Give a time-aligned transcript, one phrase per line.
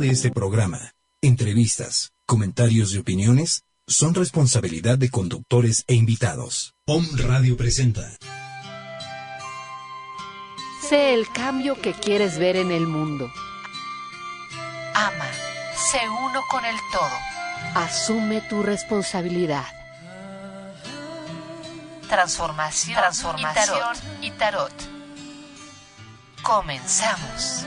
[0.00, 6.72] De este programa, entrevistas, comentarios y opiniones son responsabilidad de conductores e invitados.
[6.86, 8.16] POM Radio presenta.
[10.88, 13.30] Sé el cambio que quieres ver en el mundo.
[14.94, 15.28] Ama,
[15.92, 17.18] sé uno con el todo.
[17.74, 19.66] Asume tu responsabilidad.
[22.08, 24.22] Transformación, Transformación y, tarot.
[24.22, 24.72] y tarot.
[26.42, 27.66] Comenzamos.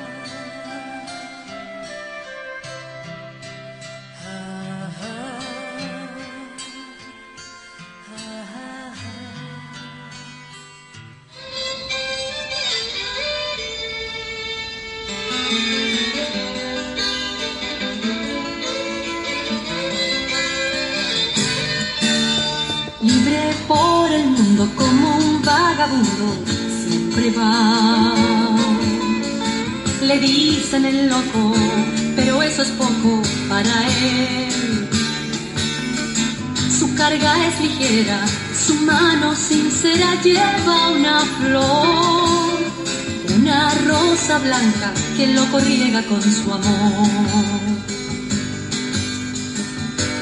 [23.01, 26.25] Libre por el mundo como un vagabundo,
[26.87, 28.15] siempre va.
[30.01, 31.53] Le dicen el loco,
[32.15, 34.89] pero eso es poco para él.
[36.79, 38.19] Su carga es ligera,
[38.65, 42.42] su mano sincera lleva una flor,
[43.35, 47.07] una rosa blanca que el loco riega con su amor.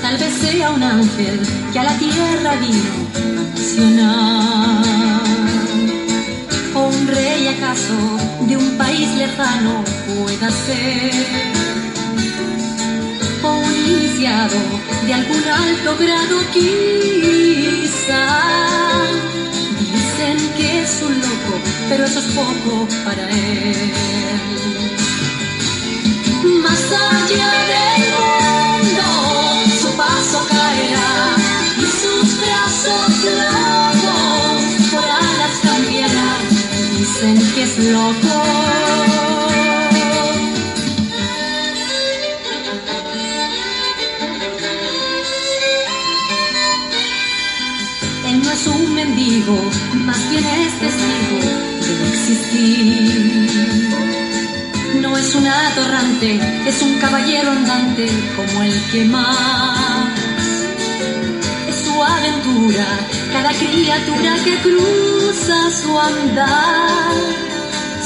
[0.02, 1.40] Tal vez sea un ángel
[1.72, 3.20] que a la tierra vino a
[3.54, 4.84] nacionar.
[6.74, 7.94] O un rey acaso
[8.48, 11.12] de un país lejano pueda ser.
[13.44, 14.58] O un iniciado
[15.06, 18.22] de algún alto grado quizá.
[20.58, 23.92] Que es un loco, pero eso es poco para él.
[26.62, 29.08] Más allá del mundo
[29.82, 31.36] su paso caerá
[31.78, 36.38] y sus brazos locos por alas cambiará.
[36.98, 38.91] Dicen que es loco.
[49.40, 51.40] Más bien es testigo
[51.80, 53.50] de existir.
[55.02, 56.38] No es un atorrante,
[56.68, 60.10] es un caballero andante como el que más.
[61.70, 62.86] Es su aventura,
[63.32, 67.14] cada criatura que cruza su andar.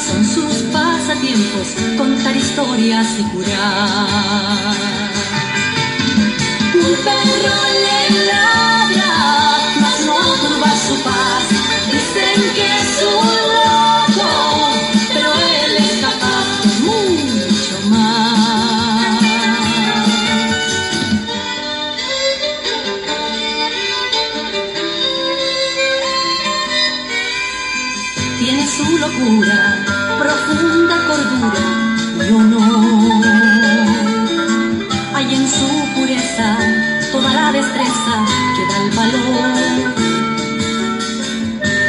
[0.07, 4.75] Son sus pasatiempos, contar historias y curar.
[6.75, 9.54] Un perro le ladra,
[10.73, 11.45] su paz.
[11.91, 14.29] Dicen que es un loco,
[15.13, 16.47] pero él es capaz
[16.81, 18.25] mucho más.
[28.39, 29.59] Tiene su locura,
[30.19, 31.65] profunda cordura
[32.27, 33.25] y honor.
[35.13, 36.57] Hay en su pureza
[37.11, 38.13] toda la destreza
[38.55, 40.34] que da el valor.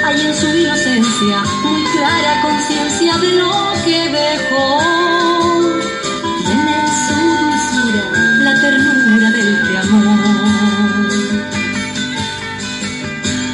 [0.07, 4.79] Hay en su inocencia muy clara conciencia de lo que dejó.
[6.47, 8.05] Tiene su dulzura
[8.45, 10.17] la ternura del que amó.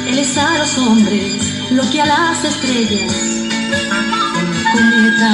[0.07, 3.13] Él es a los hombres lo que a las estrellas
[4.73, 5.31] cometa.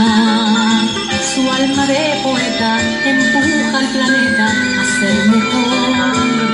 [1.35, 4.45] Su alma de poeta empuja al planeta
[4.79, 6.49] a ser mejor.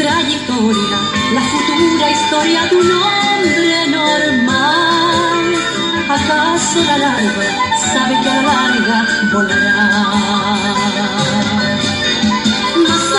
[0.00, 0.98] Su trayectoria,
[1.34, 5.54] la futura historia de un hombre normal.
[6.08, 7.44] ¿Acaso la larga
[7.92, 8.98] sabe que la larga
[9.30, 9.76] volará?
[12.82, 13.10] Más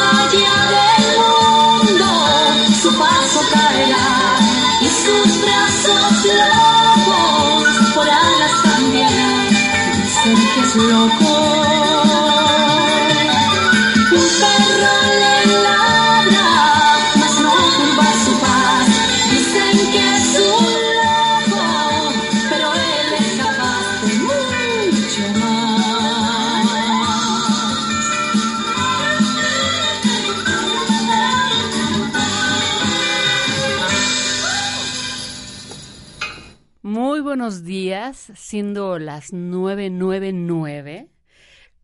[38.17, 41.09] siendo las 999.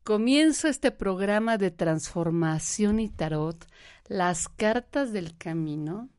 [0.03, 3.67] Comienzo este programa de transformación y tarot,
[4.07, 6.09] las cartas del camino.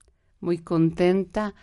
[0.41, 1.55] Muy contenta,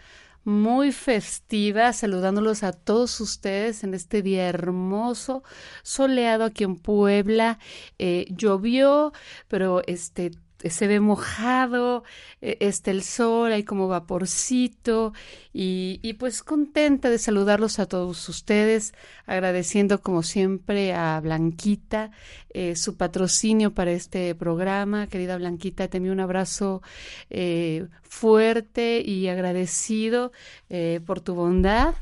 [0.44, 5.44] muy festiva, saludándolos a todos ustedes en este día hermoso,
[5.84, 7.60] soleado aquí en Puebla.
[7.98, 9.12] Eh, llovió,
[9.48, 10.32] pero este
[10.64, 12.04] se ve mojado,
[12.42, 15.14] e, está el sol, hay como vaporcito
[15.54, 18.94] y, y, pues contenta de saludarlos a todos ustedes,
[19.26, 22.12] agradeciendo como siempre a Blanquita
[22.58, 25.08] eh, su patrocinio para este programa.
[25.08, 26.82] Querida Blanquita, te envío un abrazo
[27.30, 30.32] eh, fuerte y agradecido
[30.70, 31.96] eh, por tu bondad.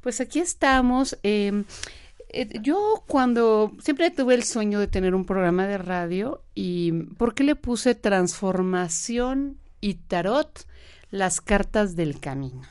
[0.00, 1.18] pues aquí estamos.
[2.32, 7.34] Eh, yo cuando siempre tuve el sueño de tener un programa de radio y ¿por
[7.34, 10.66] qué le puse transformación y tarot?
[11.10, 12.62] Las cartas del camino.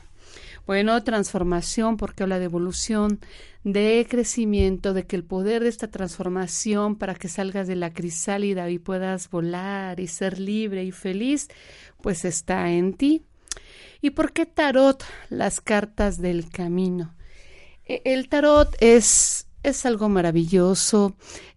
[0.66, 3.20] Bueno, transformación porque habla de evolución,
[3.62, 8.68] de crecimiento, de que el poder de esta transformación para que salgas de la crisálida
[8.68, 11.48] y puedas volar y ser libre y feliz,
[12.00, 13.22] pues está en ti.
[14.00, 15.04] ¿Y por qué tarot?
[15.30, 17.14] Las cartas del camino.
[17.84, 21.14] E, el tarot es es algo maravilloso.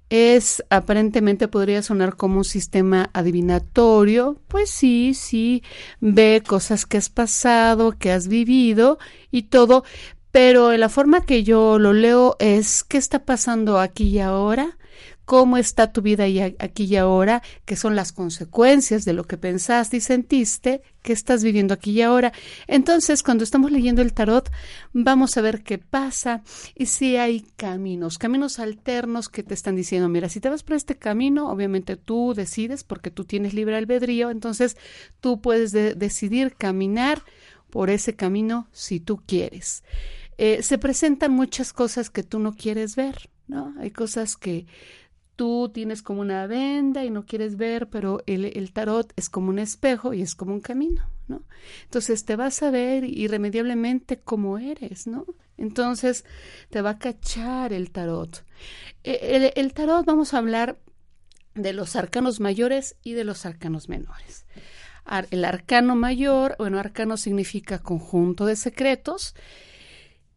[0.10, 4.40] Es aparentemente podría sonar como un sistema adivinatorio.
[4.48, 5.64] Pues sí, sí,
[6.00, 9.00] ve cosas que has pasado, que has vivido
[9.32, 9.84] y todo,
[10.32, 14.78] pero la forma que yo lo leo es qué está pasando aquí y ahora,
[15.26, 16.26] cómo está tu vida
[16.60, 21.44] aquí y ahora, qué son las consecuencias de lo que pensaste y sentiste, que estás
[21.44, 22.32] viviendo aquí y ahora.
[22.68, 24.50] Entonces, cuando estamos leyendo el tarot,
[24.94, 26.44] vamos a ver qué pasa
[26.76, 30.76] y si hay caminos, caminos alternos que te están diciendo, mira, si te vas por
[30.76, 34.78] este camino, obviamente tú decides porque tú tienes libre albedrío, entonces
[35.22, 37.22] tú puedes decidir caminar
[37.70, 39.84] por ese camino si tú quieres.
[40.38, 43.74] Eh, se presentan muchas cosas que tú no quieres ver, ¿no?
[43.80, 44.66] Hay cosas que
[45.36, 49.50] tú tienes como una venda y no quieres ver, pero el, el, tarot es como
[49.50, 51.44] un espejo y es como un camino, ¿no?
[51.84, 55.26] Entonces te vas a ver irremediablemente como eres, ¿no?
[55.58, 56.26] Entonces
[56.70, 58.46] te va a cachar el tarot.
[59.04, 60.78] E, el, el tarot vamos a hablar
[61.54, 64.46] de los arcanos mayores y de los arcanos menores.
[65.30, 69.36] El arcano mayor, bueno, arcano significa conjunto de secretos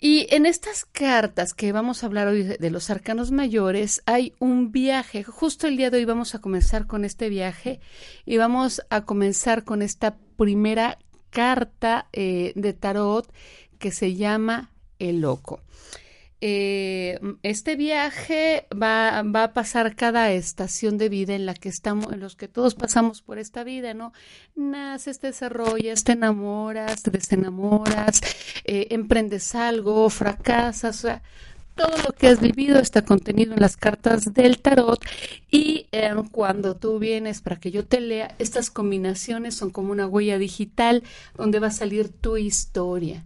[0.00, 4.70] y en estas cartas que vamos a hablar hoy de los arcanos mayores, hay un
[4.70, 5.24] viaje.
[5.24, 7.80] Justo el día de hoy vamos a comenzar con este viaje
[8.24, 10.98] y vamos a comenzar con esta primera
[11.30, 13.32] carta eh, de tarot
[13.78, 15.62] que se llama El Loco.
[16.40, 22.20] Eh, este viaje va, a pasar cada estación de vida en la que estamos, en
[22.20, 24.12] los que todos pasamos por esta vida, ¿no?
[24.54, 28.20] Naces, te desarrollas, te enamoras, te desenamoras,
[28.64, 31.22] eh, emprendes algo, fracasas, o sea,
[31.78, 35.00] todo lo que has vivido está contenido en las cartas del tarot
[35.50, 40.08] y eh, cuando tú vienes para que yo te lea, estas combinaciones son como una
[40.08, 41.04] huella digital
[41.36, 43.24] donde va a salir tu historia.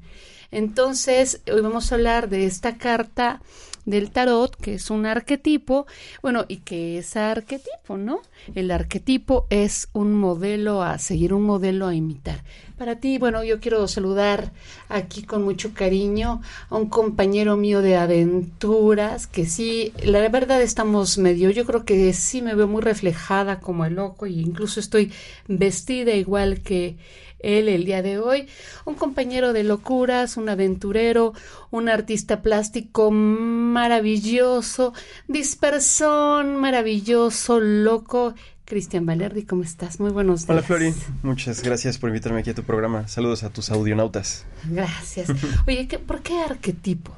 [0.52, 3.40] Entonces, hoy vamos a hablar de esta carta
[3.86, 5.86] del tarot, que es un arquetipo,
[6.20, 8.20] bueno, y que es arquetipo, ¿no?
[8.54, 12.44] El arquetipo es un modelo a seguir, un modelo a imitar.
[12.76, 14.52] Para ti, bueno, yo quiero saludar
[14.88, 21.16] aquí con mucho cariño a un compañero mío de aventuras, que sí, la verdad estamos
[21.16, 25.12] medio, yo creo que sí me veo muy reflejada como el loco, y incluso estoy
[25.48, 26.96] vestida igual que
[27.42, 28.48] él el día de hoy,
[28.84, 31.34] un compañero de locuras, un aventurero,
[31.70, 34.94] un artista plástico maravilloso,
[35.28, 38.34] dispersón, maravilloso, loco.
[38.64, 40.00] Cristian Valerdi, ¿cómo estás?
[40.00, 40.50] Muy buenos días.
[40.50, 43.06] Hola Flori, muchas gracias por invitarme aquí a tu programa.
[43.08, 44.46] Saludos a tus audionautas.
[44.64, 45.28] Gracias.
[45.66, 47.12] Oye, ¿por qué arquetipo?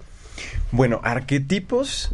[0.72, 2.12] Bueno, arquetipos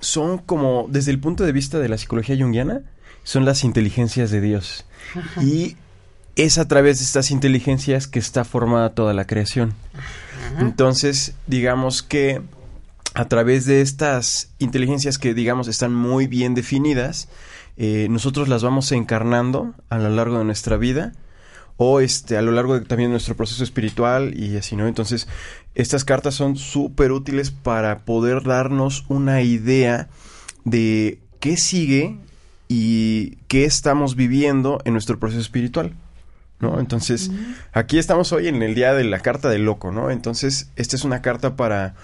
[0.00, 2.82] son como, desde el punto de vista de la psicología junguiana,
[3.22, 4.84] son las inteligencias de Dios.
[5.40, 5.76] Y
[6.36, 9.74] es a través de estas inteligencias que está formada toda la creación.
[10.58, 12.42] Entonces, digamos que
[13.14, 17.28] a través de estas inteligencias que, digamos, están muy bien definidas,
[17.76, 21.12] eh, nosotros las vamos encarnando a lo largo de nuestra vida
[21.76, 24.86] o este, a lo largo de, también de nuestro proceso espiritual y así, ¿no?
[24.86, 25.28] Entonces,
[25.74, 30.08] estas cartas son súper útiles para poder darnos una idea
[30.64, 32.18] de qué sigue
[32.68, 35.94] y qué estamos viviendo en nuestro proceso espiritual.
[36.62, 36.80] ¿No?
[36.80, 37.30] Entonces,
[37.72, 40.10] aquí estamos hoy en el día de la carta del loco, ¿no?
[40.10, 41.94] Entonces, esta es una carta para,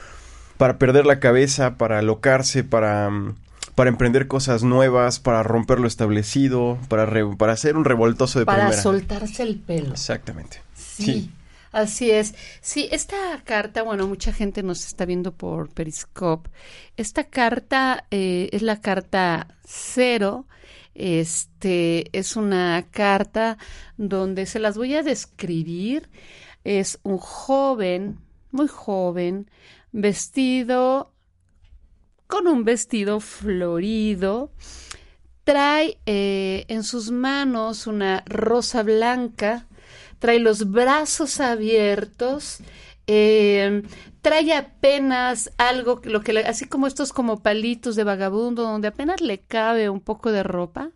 [0.59, 3.09] para perder la cabeza, para alocarse, para,
[3.75, 8.65] para emprender cosas nuevas, para romper lo establecido, para, para hacer un revoltoso de para
[8.65, 8.83] primera.
[8.83, 9.93] soltarse el pelo.
[9.93, 10.61] Exactamente.
[10.75, 11.31] Sí.
[11.71, 12.35] Así es.
[12.61, 16.51] Sí, esta carta, bueno, mucha gente nos está viendo por Periscope.
[16.97, 20.47] Esta carta eh, es la carta cero.
[20.99, 23.57] Este es una carta
[23.97, 26.09] donde se las voy a describir.
[26.65, 28.19] Es un joven,
[28.51, 29.49] muy joven,
[29.93, 31.13] vestido
[32.27, 34.51] con un vestido florido.
[35.45, 39.69] Trae eh, en sus manos una rosa blanca
[40.19, 42.59] trae los brazos abiertos,
[43.09, 43.83] eh,
[44.21, 49.41] trae apenas algo, lo que así como estos como palitos de vagabundo, donde apenas le
[49.41, 50.91] cabe un poco de ropa.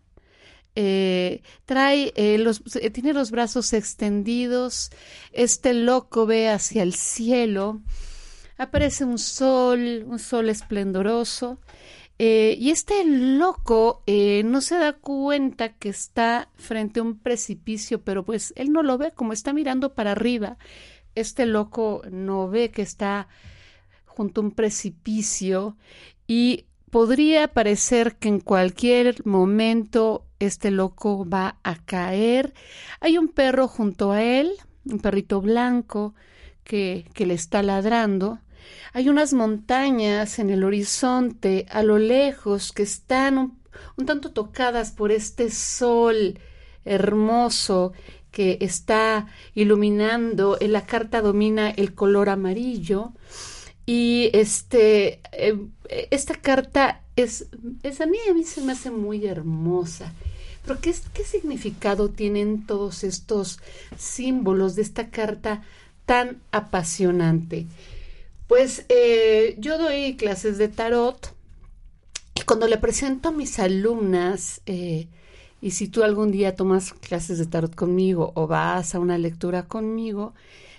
[0.75, 4.89] Eh, trae eh, los tiene los brazos extendidos
[5.31, 7.83] este loco ve hacia el cielo
[8.57, 11.59] aparece un sol un sol esplendoroso
[12.19, 18.01] eh, y este loco eh, no se da cuenta que está frente a un precipicio,
[18.03, 20.57] pero pues él no lo ve, como está mirando para arriba.
[21.15, 23.27] Este loco no ve que está
[24.05, 25.77] junto a un precipicio
[26.27, 32.53] y podría parecer que en cualquier momento este loco va a caer.
[32.99, 34.51] Hay un perro junto a él,
[34.85, 36.13] un perrito blanco
[36.63, 38.39] que, que le está ladrando.
[38.93, 45.11] Hay unas montañas en el horizonte a lo lejos que están un, tanto tocadas por
[45.11, 46.39] este sol
[46.85, 47.93] hermoso
[48.33, 50.57] que está iluminando.
[50.59, 53.13] En la carta domina el color amarillo.
[53.85, 55.57] Y este, eh,
[56.11, 57.47] esta carta es,
[57.83, 60.11] es a mí, a mí se me hace muy hermosa.
[60.65, 63.59] Pero ¿qué, ¿qué significado tienen todos estos
[63.97, 65.63] símbolos de esta carta
[66.05, 67.67] tan apasionante?
[68.47, 71.33] Pues eh, yo doy clases de tarot
[72.35, 75.07] y cuando le presento a mis alumnas, eh,
[75.63, 79.63] y si tú algún día tomas clases de tarot conmigo o vas a una lectura
[79.63, 80.33] conmigo,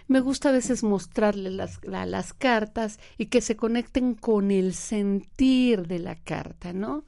[0.09, 5.87] me gusta a veces mostrarles las, las cartas y que se conecten con el sentir
[5.87, 7.07] de la carta, ¿no?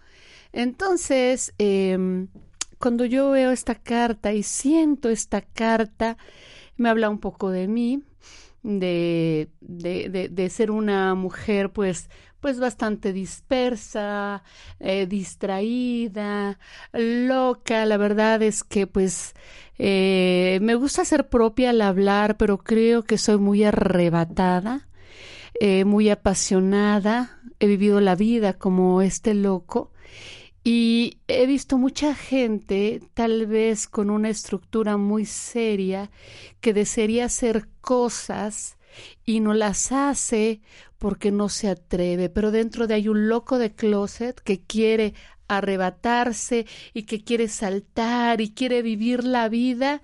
[0.54, 2.28] Entonces, em,
[2.78, 6.16] cuando yo veo esta carta y siento esta carta,
[6.78, 8.02] me habla un poco de mí,
[8.66, 14.42] de, de, de, ser una mujer pues pues bastante dispersa,
[14.80, 16.58] eh, distraída,
[16.92, 17.86] loca.
[17.86, 19.34] La verdad es que pues
[19.78, 24.88] eh, me gusta ser propia al hablar, pero creo que soy muy arrebatada,
[25.60, 27.40] eh, muy apasionada.
[27.58, 29.92] He vivido la vida como este loco
[30.68, 36.10] y he visto mucha gente, tal vez con una estructura muy seria,
[36.60, 38.76] que desearía hacer cosas
[39.24, 40.62] y no las hace
[40.98, 45.14] porque no se atreve, pero dentro de hay un loco de closet que quiere
[45.46, 50.02] arrebatarse y que quiere saltar y quiere vivir la vida.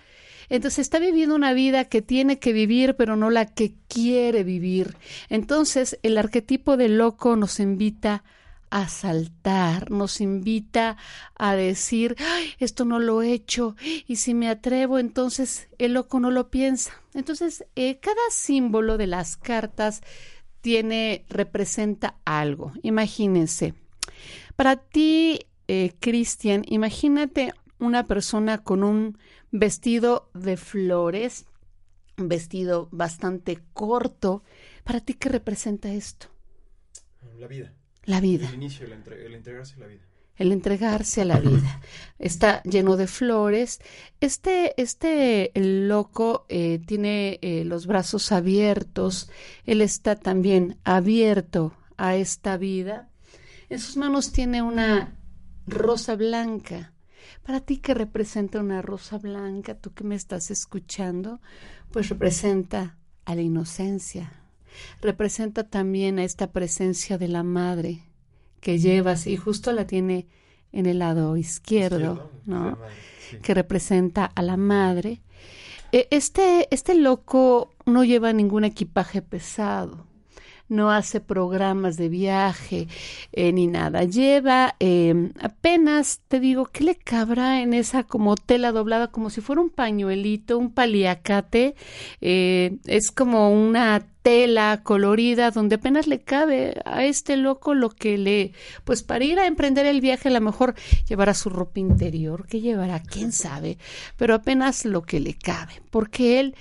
[0.49, 4.97] Entonces está viviendo una vida que tiene que vivir, pero no la que quiere vivir.
[5.29, 8.42] Entonces el arquetipo de loco nos invita a
[8.89, 10.97] saltar, nos invita
[11.37, 12.17] a decir,
[12.59, 13.77] esto no lo he hecho,
[14.07, 16.93] y si me atrevo, entonces el loco no lo piensa.
[17.15, 20.01] Entonces, eh, cada símbolo de las cartas
[20.63, 22.73] tiene, representa algo.
[22.83, 23.75] Imagínense.
[24.57, 29.19] Para ti, eh, Cristian, imagínate una persona con un
[29.51, 31.47] vestido de flores,
[32.17, 34.43] un vestido bastante corto.
[34.85, 36.29] ¿Para ti qué representa esto?
[37.39, 37.75] La vida.
[38.05, 38.49] La vida.
[38.49, 38.93] El inicio, el,
[39.35, 40.03] entregarse a la vida.
[40.37, 41.81] El entregarse a la vida.
[42.19, 43.81] Está lleno de flores.
[44.21, 49.31] Este, este loco eh, tiene eh, los brazos abiertos.
[49.65, 53.11] Él está también abierto a esta vida.
[53.69, 55.17] En sus manos tiene una
[55.67, 56.93] rosa blanca.
[57.45, 61.41] Para ti que representa una rosa blanca, tú que me estás escuchando,
[61.91, 64.42] pues representa a la inocencia,
[65.01, 68.03] representa también a esta presencia de la madre
[68.61, 70.27] que llevas y justo la tiene
[70.73, 72.79] en el lado izquierdo, ¿no?
[73.43, 75.21] Que representa a la madre.
[75.91, 80.07] E, este, este loco no lleva ningún equipaje pesado
[80.73, 82.89] no hace programas de viaje
[83.33, 84.05] eh, ni nada.
[84.05, 89.41] Lleva em, apenas, te digo, ¿qué le cabrá en esa como tela doblada, como si
[89.41, 91.75] fuera un pañuelito, un paliacate?
[92.21, 98.17] Eh, es como una tela colorida donde apenas le cabe a este loco lo que
[98.19, 98.53] le
[98.85, 100.75] pues para ir a emprender el viaje a lo mejor
[101.09, 103.79] llevará su ropa interior que llevará quién sabe
[104.17, 106.55] pero apenas lo que le cabe porque él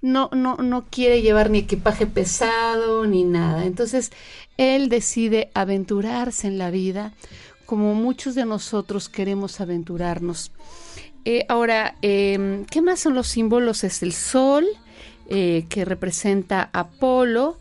[0.00, 4.12] no no no quiere llevar ni equipaje pesado ni nada entonces
[4.56, 7.12] él decide aventurarse en la vida
[7.66, 10.52] como muchos de nosotros queremos aventurarnos
[11.24, 13.84] eh, ahora, em, ¿qué más son los símbolos?
[13.84, 14.66] Es el sol,
[15.28, 17.58] eh, que representa a Apolo,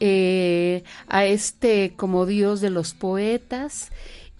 [0.00, 3.90] eh, a este como dios de los poetas,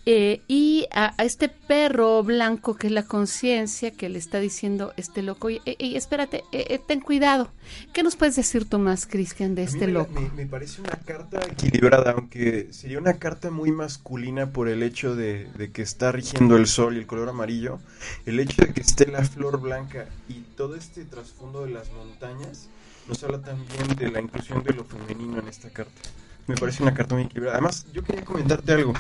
[0.07, 5.23] eh, y a, este perro blanco que es la conciencia que le está diciendo este
[5.23, 5.61] loco, y,
[5.97, 7.51] espérate, eh, ten cuidado.
[7.93, 10.21] ¿Qué nos puedes decir tú más, Cristian, de este loco?
[10.35, 15.71] Me, parece una carta equilibrada, aunque sería una carta muy masculina por el hecho de,
[15.73, 17.79] que está rigiendo el sol y el color amarillo,
[18.25, 22.69] el hecho de que esté la flor blanca y todo este trasfondo de las montañas
[23.07, 26.01] nos habla también de la inclusión de lo femenino en esta carta
[26.47, 27.57] me parece una carta muy equilibrada.
[27.57, 28.95] Además, yo quería comentarte algo.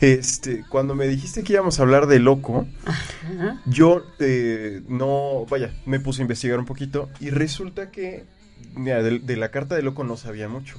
[0.00, 2.66] Este, cuando me dijiste que íbamos a hablar de loco,
[3.64, 8.24] yo eh, no, vaya, me puse a investigar un poquito y resulta que
[8.74, 10.76] mira, de, la carta de loco no sabía mucho,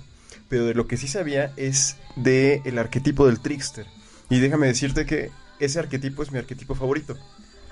[0.49, 3.85] pero de lo que sí sabía es de el arquetipo del trickster.
[4.29, 7.17] Y déjame decirte que ese arquetipo es mi arquetipo favorito.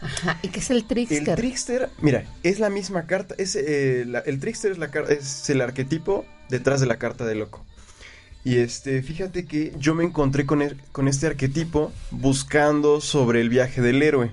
[0.01, 1.29] Ajá, ¿y qué es el trickster?
[1.29, 5.61] El trickster, mira, es la misma carta, es, eh, el trickster es, la, es el
[5.61, 7.65] arquetipo detrás de la carta de loco.
[8.45, 13.49] Y este, fíjate que yo me encontré con, e, con este arquetipo buscando sobre el
[13.49, 14.31] viaje del héroe,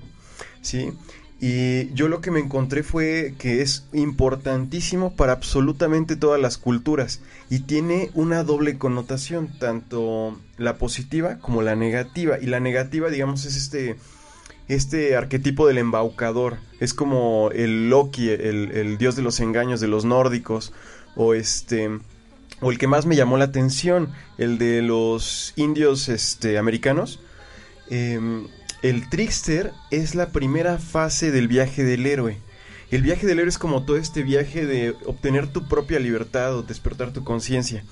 [0.61, 0.93] ¿sí?
[1.41, 7.21] Y yo lo que me encontré fue que es importantísimo para absolutamente todas las culturas
[7.49, 12.37] y tiene una doble connotación, tanto la positiva como la negativa.
[12.39, 13.95] Y la negativa, digamos, es este,
[14.67, 16.59] este arquetipo del embaucador.
[16.79, 20.71] Es como el Loki, el, el dios de los engaños de los nórdicos,
[21.15, 21.89] o este
[22.63, 27.19] o el que más me llamó la atención, el de los indios este, americanos.
[27.89, 28.47] Em,
[28.81, 32.37] el trickster es la primera fase del viaje del héroe.
[32.89, 36.63] El viaje del héroe es como todo este viaje de obtener tu propia libertad o
[36.63, 37.83] despertar tu conciencia.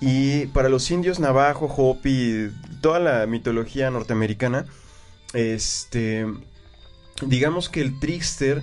[0.00, 2.50] Y para los indios navajo, hopi,
[2.80, 4.66] toda la mitología norteamericana,
[5.34, 6.26] este,
[7.22, 8.62] digamos que el trickster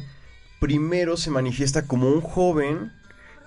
[0.59, 2.91] primero se manifiesta como un joven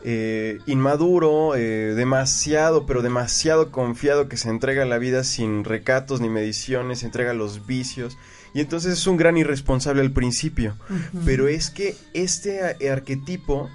[0.03, 6.21] eh, inmaduro, eh, demasiado, pero demasiado confiado que se entrega a la vida sin recatos
[6.21, 8.17] ni mediciones, se entrega a los vicios.
[8.55, 10.77] Y entonces es un gran irresponsable al principio.
[11.25, 13.71] Pero es que este arquetipo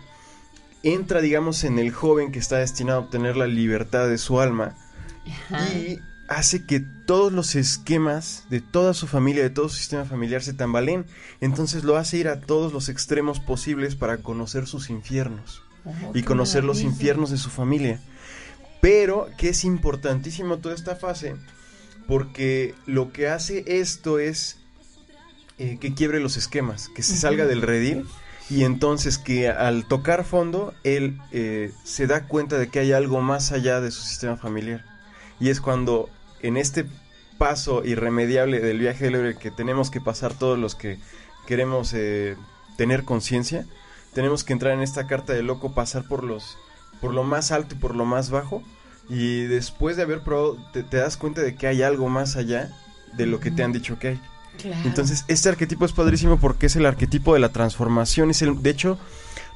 [0.84, 4.76] entra, digamos, en el joven que está destinado a obtener la libertad de su alma
[5.52, 10.42] y hace que todos los esquemas de toda su familia, de todo su sistema familiar
[10.42, 11.06] se tambaleen.
[11.40, 15.65] Entonces lo hace ir a todos los extremos posibles para conocer sus infiernos
[16.14, 18.00] y conocer los infiernos de su familia.
[18.82, 21.36] Pero que es importantísimo toda esta fase
[22.08, 24.58] porque lo que hace esto es
[25.58, 28.06] eh, que quiebre los esquemas, que se salga del redil
[28.50, 33.22] y entonces que al tocar fondo él eh, se da cuenta de que hay algo
[33.22, 34.86] más allá de su sistema familiar.
[35.40, 36.10] Y es cuando
[36.42, 36.86] en este
[37.38, 41.00] paso irremediable del viaje del héroe que tenemos que pasar todos los que
[41.48, 42.36] queremos eh,
[42.78, 43.66] tener conciencia,
[44.16, 46.58] tenemos que entrar en esta carta de loco, pasar por los
[47.02, 48.64] por lo más alto y por lo más bajo
[49.10, 52.72] y después de haber probado te, das cuenta de que hay algo más allá
[53.14, 54.22] de lo que te han dicho que hay.
[54.86, 58.70] Entonces, este arquetipo es padrísimo porque es el arquetipo de la transformación, es el de
[58.70, 58.98] hecho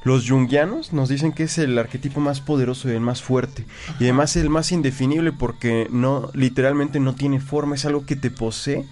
[0.04, 3.64] los jungianos nos dicen que es el arquetipo más poderoso y el más fuerte.
[3.98, 8.30] Y además el más indefinible porque no, literalmente no tiene forma, es algo que te
[8.30, 8.84] posee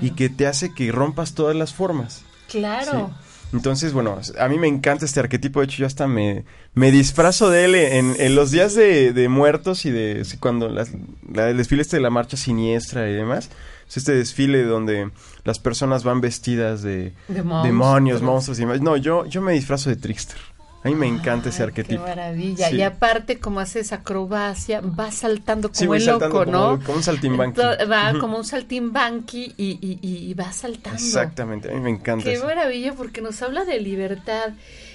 [0.00, 2.22] y que te hace que rompas todas las formas.
[2.48, 3.10] Claro.
[3.52, 5.60] Entonces, bueno, a mí me encanta este arquetipo.
[5.60, 9.90] De hecho, yo hasta me, me disfrazo de él en, los días de, muertos y
[9.90, 13.50] de cuando el desfile este de la marcha siniestra y demás.
[13.88, 15.10] Es este desfile donde
[15.44, 18.80] las personas van vestidas de, demonios, monstruos y demás.
[18.80, 20.38] No, yo, yo me disfrazo de trickster.
[20.82, 22.02] A mí me encanta ese arquetipo.
[22.02, 22.70] Qué maravilla.
[22.70, 26.80] Y aparte, como haces acrobacia, va saltando como el loco, ¿no?
[26.82, 27.60] Como, un saltimbanqui.
[27.60, 30.98] Va como un saltimbanqui y, y, y, va saltando.
[30.98, 32.24] Exactamente, a mí me encanta.
[32.24, 34.54] Qué maravilla, porque nos habla de libertad.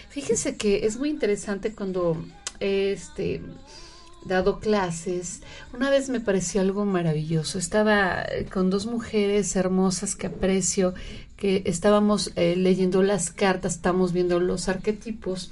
[0.10, 2.18] Fíjense que es muy interesante cuando
[2.60, 3.42] este
[4.26, 7.60] dado clases, una vez me pareció algo maravilloso.
[7.60, 10.96] Estaba eh, con dos mujeres hermosas que aprecio,
[11.66, 15.52] estábamos eh, leyendo las cartas, estamos viendo los arquetipos.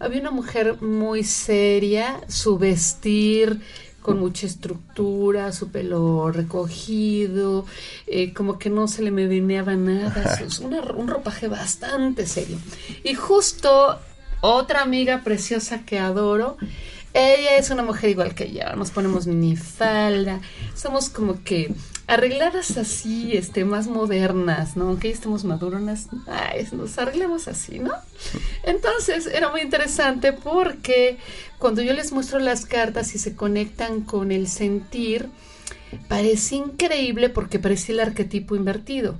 [0.00, 3.60] Había una mujer muy seria, su vestir
[4.02, 7.66] con mucha estructura, su pelo recogido,
[8.06, 10.38] eh, como que no se le medineaba nada,
[10.96, 12.58] un ropaje bastante serio.
[13.04, 13.98] Y justo
[14.40, 16.56] otra amiga preciosa que adoro,
[17.18, 19.26] ella es una mujer igual que yo, nos ponemos
[19.56, 20.40] falda,
[20.74, 21.72] somos como que
[22.06, 24.88] arregladas así, este, más modernas, ¿no?
[24.88, 26.08] Aunque ya estemos maduronas,
[26.72, 27.92] nos arreglamos así, ¿no?
[28.62, 31.18] Entonces era muy interesante porque
[31.58, 35.28] cuando yo les muestro las cartas y se conectan con el sentir,
[36.08, 39.16] parecía increíble porque parecía el arquetipo invertido.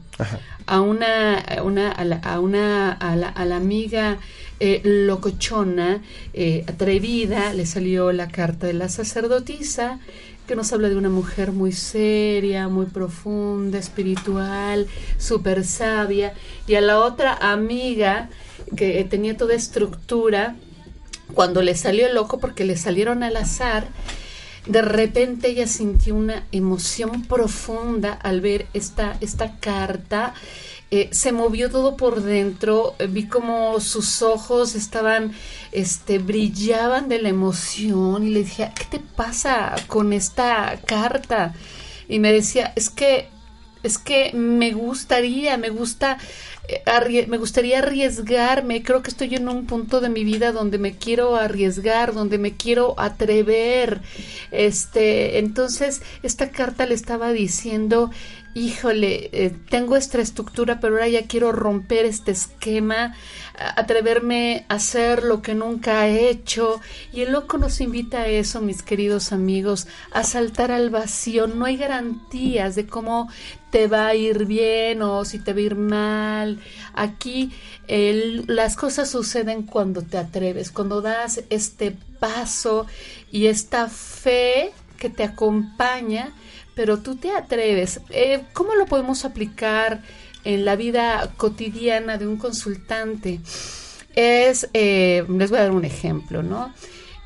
[0.66, 4.18] A una, a una, a, la, a una, a la, a la amiga
[4.60, 10.00] eh, locochona, eh, atrevida, le salió la carta de la sacerdotisa,
[10.46, 14.86] que nos habla de una mujer muy seria, muy profunda, espiritual,
[15.18, 16.32] súper sabia,
[16.66, 18.30] y a la otra amiga
[18.76, 20.56] que tenía toda estructura,
[21.34, 23.88] cuando le salió loco porque le salieron al azar,
[24.66, 30.34] de repente ella sintió una emoción profunda al ver esta, esta carta.
[30.90, 35.32] Eh, se movió todo por dentro, eh, vi como sus ojos estaban,
[35.70, 41.54] este, brillaban de la emoción y le dije, ¿qué te pasa con esta carta?
[42.08, 43.28] Y me decía, es que,
[43.82, 46.16] es que me gustaría, me gusta
[47.28, 51.36] me gustaría arriesgarme, creo que estoy en un punto de mi vida donde me quiero
[51.36, 54.02] arriesgar, donde me quiero atrever.
[54.50, 58.10] Este, entonces esta carta le estaba diciendo,
[58.58, 63.14] híjole, eh, tengo esta estructura, pero ahora ya quiero romper este esquema,
[63.76, 66.80] atreverme a hacer lo que nunca he hecho.
[67.12, 71.46] Y el loco nos invita a eso, mis queridos amigos, a saltar al vacío.
[71.46, 73.28] No hay garantías de cómo
[73.70, 76.60] te va a ir bien o si te va a ir mal.
[76.94, 77.52] Aquí
[77.86, 82.86] las cosas suceden cuando te atreves, cuando das este paso
[83.30, 86.34] y esta fe que te acompaña
[86.78, 88.00] pero tú te atreves.
[88.10, 90.00] Eh, ¿Cómo lo podemos aplicar
[90.44, 93.40] en la vida cotidiana de un consultante?
[94.14, 96.72] Es, eh, les voy a dar un ejemplo, ¿no?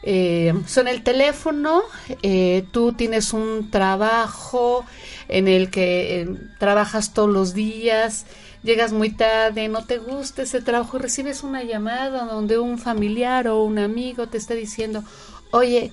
[0.04, 1.82] Eh, son el teléfono,
[2.22, 4.86] eh, tú tienes un trabajo
[5.28, 8.24] en el que trabajas todos los días,
[8.62, 13.62] llegas muy tarde, no te gusta ese trabajo, recibes una llamada donde un familiar o
[13.62, 15.04] un amigo te está diciendo,
[15.50, 15.92] oye,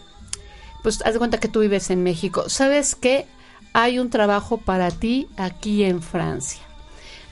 [0.84, 3.28] pues haz de cuenta que tú vives en México, ¿sabes qué?
[3.74, 6.62] hay un trabajo para ti aquí en Francia.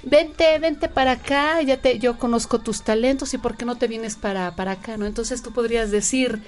[0.03, 3.87] Vente, vente para acá, ya te, yo conozco tus talentos y por qué no te
[3.87, 5.05] vienes para, para acá, ¿no?
[5.05, 6.41] Entonces tú podrías decir,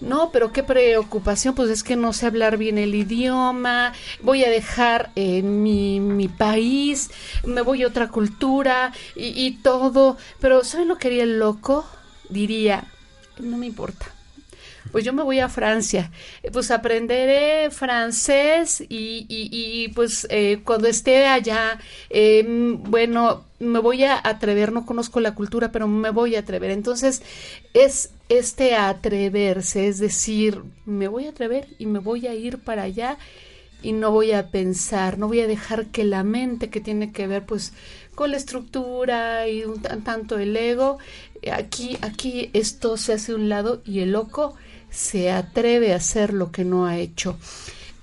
[0.00, 4.50] no, pero qué preocupación, pues es que no sé hablar bien el idioma, voy a
[4.50, 7.10] dejar eh, mi, mi, país,
[7.44, 11.86] me voy a otra cultura y, y todo, pero ¿saben lo que haría el loco?
[12.30, 12.86] Diría,
[13.38, 14.11] no me importa
[14.92, 20.86] pues yo me voy a Francia, eh, pues aprenderé francés y, y, pues eh, cuando
[20.86, 21.78] esté allá,
[22.10, 26.70] em, bueno, me voy a atrever, no conozco la cultura, pero me voy a atrever.
[26.70, 27.22] Entonces,
[27.74, 32.82] es este atreverse, es decir, me voy a atrever y me voy a ir para
[32.82, 33.18] allá
[33.82, 37.26] y no voy a pensar, no voy a dejar que la mente que tiene que
[37.26, 37.72] ver pues
[38.14, 40.98] con la estructura y un tanto el ego,
[41.52, 44.54] aquí aquí esto se hace un lado y el loco
[44.92, 47.36] se atreve a hacer lo que no ha hecho.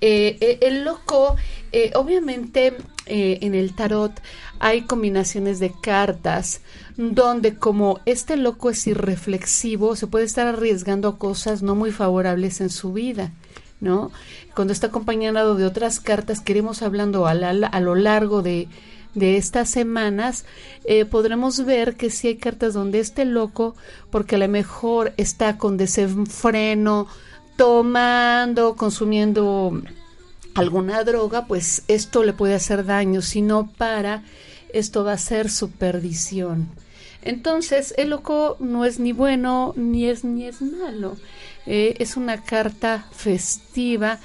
[0.02, 1.36] Eh, eh, el loco,
[1.72, 2.76] eh, obviamente
[3.12, 4.12] en el tarot
[4.60, 6.62] hay combinaciones de cartas
[6.96, 12.62] donde como este loco es irreflexivo, se puede estar arriesgando a cosas no muy favorables
[12.62, 13.32] en su vida.
[13.82, 14.12] ¿No?
[14.56, 18.68] Cuando está acompañado de otras cartas que iremos hablando a, a lo largo de,
[19.16, 20.46] de estas semanas,
[20.86, 23.76] eh, podremos ver que si hay cartas donde este loco,
[24.12, 27.08] porque a lo mejor está con desenfreno,
[27.58, 29.82] tomando, consumiendo
[30.56, 33.22] alguna droga, pues esto le puede hacer daño.
[33.22, 34.24] Si no para,
[34.74, 36.70] esto va a ser su perdición.
[37.22, 41.18] Entonces, el loco no es ni bueno ni es ni es malo.
[41.66, 44.20] Eh, es una carta festiva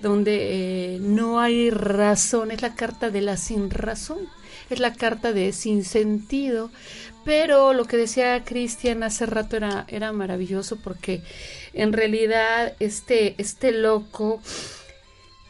[0.00, 4.18] donde eh, no hay razón, es la carta de la sin razón,
[4.70, 6.70] es la carta de sin sentido,
[7.24, 11.22] pero lo que decía Cristian hace rato era, era maravilloso porque
[11.72, 14.40] en realidad este, este loco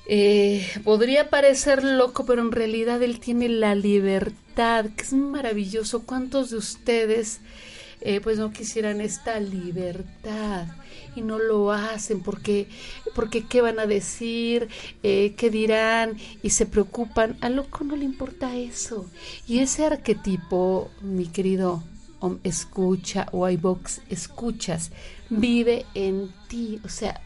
[0.08, 6.04] eh, podría parecer loco, pero en realidad él tiene la libertad, que es maravilloso.
[6.04, 7.40] ¿Cuántos de ustedes
[8.00, 10.66] eh, pues no quisieran esta libertad?
[11.16, 12.68] Y no lo hacen porque,
[13.14, 14.68] porque qué van a decir,
[15.02, 17.36] eh, qué dirán y se preocupan.
[17.40, 19.06] A loco no le importa eso.
[19.48, 21.82] Y ese arquetipo, mi querido
[22.42, 24.92] escucha o iBox escuchas,
[25.30, 26.80] vive en ti.
[26.84, 27.20] O sea,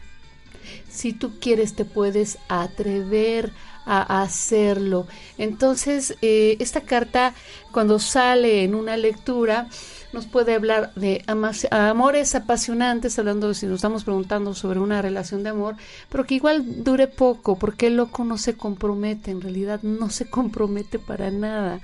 [0.89, 3.51] si tú quieres te puedes atrever
[3.85, 5.07] a hacerlo.
[5.37, 7.33] Entonces, eh, esta carta
[7.71, 9.67] cuando sale en una lectura,
[10.13, 11.23] nos puede hablar de
[11.71, 15.75] amores apasionantes, hablando si nos estamos preguntando sobre una relación de amor,
[16.09, 20.29] pero que igual dure poco, porque el loco no se compromete, en realidad no se
[20.29, 21.79] compromete para nada,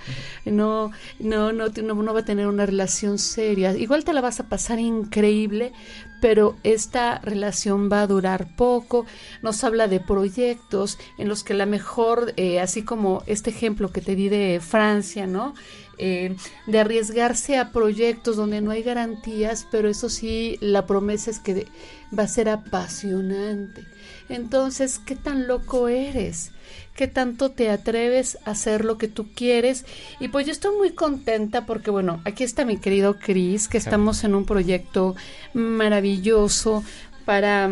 [0.46, 4.50] no, no, no, no, va a tener una relación seria, igual te la vas a
[4.50, 5.74] pasar increíble,
[6.22, 9.06] pero esta relación va a durar poco.
[9.42, 14.02] Nos habla de proyectos en los que la mejor, eh, así como este ejemplo que
[14.02, 15.54] te di de Francia, ¿no?
[16.00, 16.36] Eh,
[16.68, 21.66] de arriesgarse a proyectos donde no hay garantías, pero eso sí, la promesa es que
[22.18, 23.84] va a ser apasionante.
[24.30, 26.52] Entonces, ¿qué tan loco eres?
[26.98, 29.86] ¿Qué tanto te atreves a hacer lo que tú quieres?
[30.20, 34.24] Y pues yo estoy muy contenta porque, bueno, aquí está mi querido Chris, que estamos
[34.24, 35.16] en un proyecto
[35.54, 36.84] maravilloso
[37.24, 37.72] para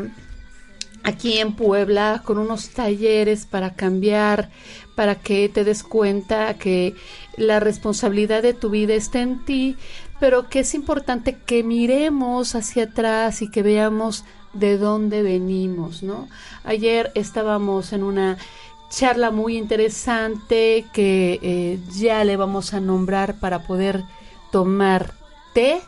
[1.01, 4.51] aquí en Puebla con unos talleres para cambiar,
[4.93, 6.93] para que te des cuenta que
[7.35, 9.75] la responsabilidad de tu vida está en ti,
[10.19, 16.29] pero que es importante que miremos hacia atrás y que veamos de dónde venimos, ¿no?
[16.63, 18.38] Ayer estábamos en una
[18.95, 24.05] charla muy interesante que eh, ya le vamos a nombrar para poder
[24.53, 25.13] tomar
[25.53, 25.81] té.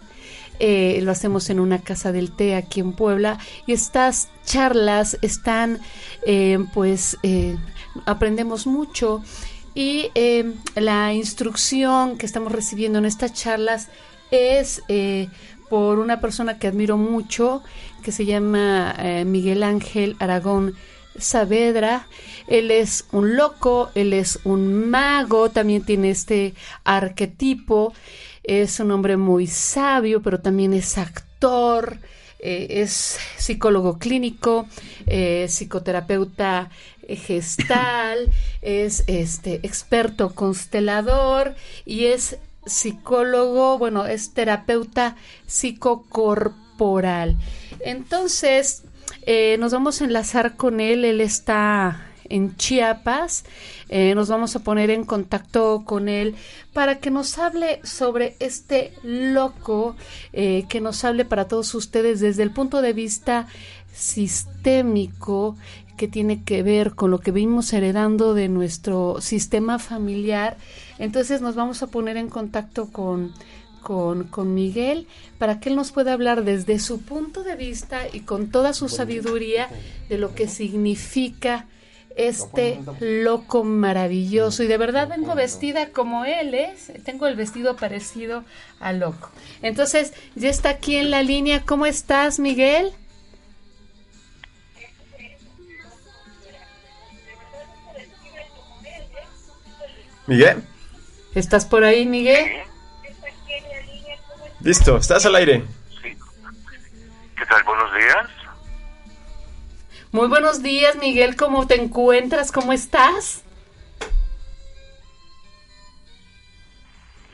[0.60, 5.80] Eh, lo hacemos en una casa del té aquí en Puebla y estas charlas están
[6.26, 7.16] eh, pues
[8.06, 9.24] aprendemos mucho
[9.76, 10.10] y
[10.76, 13.90] la instrucción que estamos recibiendo en estas charlas
[14.32, 14.82] es
[15.70, 17.62] por una persona que admiro mucho
[18.02, 20.74] que se llama Miguel Ángel Aragón
[21.18, 22.08] Saavedra.
[22.48, 26.54] Él es un loco, él es un mago, también tiene este
[26.84, 27.94] arquetipo.
[28.44, 32.00] Es un hombre muy sabio, pero también es actor.
[32.40, 34.68] Eh, es psicólogo clínico,
[35.08, 36.70] eh, psicoterapeuta
[37.16, 38.30] gestal,
[38.62, 47.38] es este experto constelador y es psicólogo, bueno, es terapeuta psicocorporal.
[47.80, 48.84] Entonces,
[49.28, 53.44] eh, nos vamos a enlazar con él, él está en Chiapas.
[53.90, 56.36] Eh, nos vamos a poner en contacto con él
[56.72, 59.98] para que nos hable sobre este loco,
[60.32, 63.48] eh, que nos hable para todos ustedes desde el punto de vista
[63.94, 65.58] sistémico
[65.98, 70.56] que tiene que ver con lo que vimos heredando de nuestro sistema familiar.
[71.00, 73.34] Entonces nos vamos a poner en contacto con,
[73.88, 78.52] con, Miguel para que él nos pueda hablar desde su punto de vista y con
[78.52, 79.70] toda su sabiduría
[80.10, 81.68] de lo que significa
[82.18, 84.64] este loco maravilloso.
[84.64, 86.92] Y de verdad vengo vestida como él es.
[87.06, 88.44] Tengo el vestido parecido
[88.82, 89.30] a loco.
[89.62, 91.64] Entonces, ya está aquí en la línea.
[91.64, 92.92] ¿Cómo estás, Miguel?
[100.26, 100.62] Miguel.
[101.36, 102.68] ¿Estás por ahí, Miguel?
[104.62, 105.64] Listo, estás al aire.
[106.02, 107.64] ¿Qué tal?
[107.64, 108.28] Buenos días.
[110.12, 111.36] Muy buenos días, Miguel.
[111.36, 112.52] ¿Cómo te encuentras?
[112.52, 113.44] ¿Cómo estás?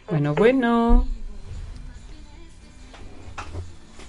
[0.09, 1.07] Bueno, bueno.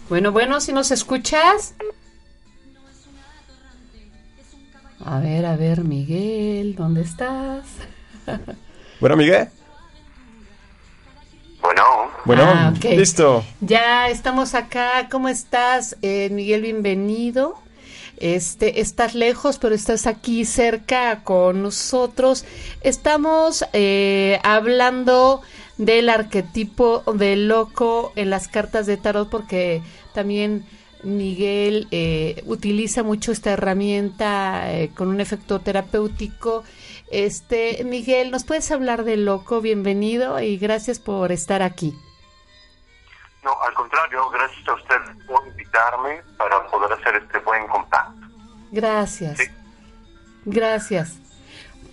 [0.08, 1.74] Bueno, bueno, si nos escuchas.
[5.04, 7.64] A ver, a ver, Miguel, ¿dónde estás?
[9.00, 9.48] bueno, Miguel.
[11.64, 11.82] Bueno.
[12.26, 13.42] Bueno, ah, listo.
[13.62, 15.08] Ya estamos acá.
[15.10, 16.60] ¿Cómo estás, eh, Miguel?
[16.60, 17.54] Bienvenido.
[18.18, 22.44] Este, estás lejos, pero estás aquí cerca con nosotros.
[22.82, 25.40] Estamos eh, hablando
[25.78, 29.80] del arquetipo de loco en las cartas de tarot porque
[30.12, 30.66] también
[31.02, 36.62] Miguel eh, utiliza mucho esta herramienta con un efecto terapéutico
[37.14, 39.60] este, Miguel, ¿nos puedes hablar de loco?
[39.60, 41.96] Bienvenido y gracias por estar aquí.
[43.44, 44.96] No, al contrario, gracias a usted
[45.26, 48.26] por invitarme para poder hacer este buen contacto.
[48.72, 49.38] Gracias.
[50.44, 51.18] Gracias.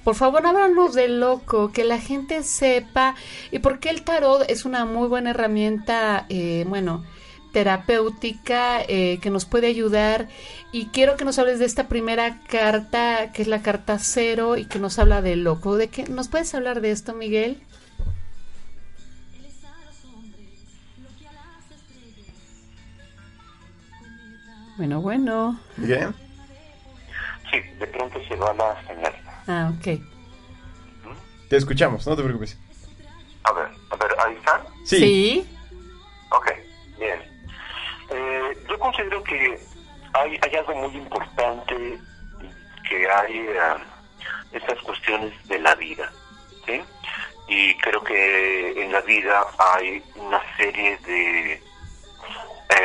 [0.04, 3.14] Por favor, háblanos de loco, que la gente sepa
[3.52, 7.04] y por qué el tarot es una muy buena herramienta, eh, bueno,
[7.52, 10.28] terapéutica eh, que nos puede ayudar
[10.72, 14.66] y quiero que nos hables de esta primera carta que es la carta cero y
[14.66, 15.78] que nos habla del loco.
[15.78, 17.62] ¿De qué nos puedes hablar de esto, Miguel?
[24.78, 25.60] Bueno, bueno.
[25.78, 26.14] Bien.
[27.52, 29.14] Sí, de pronto se va la señal.
[29.48, 30.02] Ah, ok.
[31.50, 32.58] Te escuchamos, no te preocupes.
[33.44, 34.62] A ver, a ver, ¿ahí están?
[34.86, 34.98] Sí.
[34.98, 35.50] sí.
[36.32, 36.48] Ok,
[36.98, 37.20] bien.
[38.52, 39.60] Eh, yo considero que
[40.14, 42.00] hay, hay algo muy importante
[42.88, 43.80] que hay uh,
[44.52, 46.12] estas cuestiones de la vida,
[46.66, 46.82] ¿sí?
[47.48, 51.64] Y creo que en la vida hay una serie de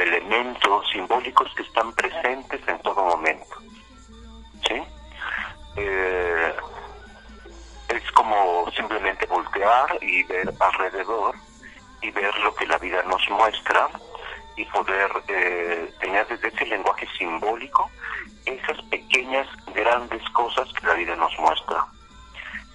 [0.03, 3.57] elementos simbólicos que están presentes en todo momento.
[4.67, 4.83] ¿Sí?
[5.77, 6.55] Eh,
[7.89, 11.37] es como simplemente voltear y ver alrededor
[12.03, 13.89] y ver lo que la vida nos muestra
[14.57, 17.91] y poder eh, tener desde ese lenguaje simbólico
[18.47, 21.85] esas pequeñas, grandes cosas que la vida nos muestra.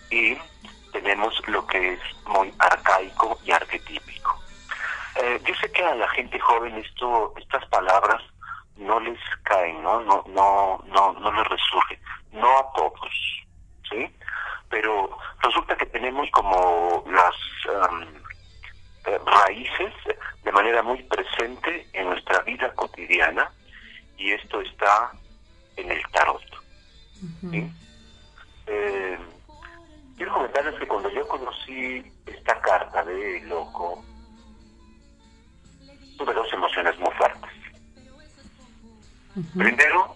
[0.10, 0.38] Y
[0.92, 4.40] tenemos lo que es muy arcaico y arquetípico.
[5.16, 8.22] Eh, yo sé que a la gente joven esto, estas palabras
[8.76, 10.02] no les caen, ¿no?
[10.02, 12.00] No, no, no, no les resurge.
[12.32, 13.46] No a todos,
[13.90, 14.14] ¿sí?
[14.70, 17.36] Pero resulta que tenemos como las
[19.06, 19.94] eh, raíces
[20.44, 21.04] de manera muy
[24.82, 25.12] está
[25.78, 26.42] en el tarot.
[28.68, 29.20] Eh,
[30.18, 34.04] quiero comentarles que cuando yo conocí esta carta de loco,
[36.18, 37.52] tuve dos emociones muy fuertes.
[39.56, 40.16] Primero,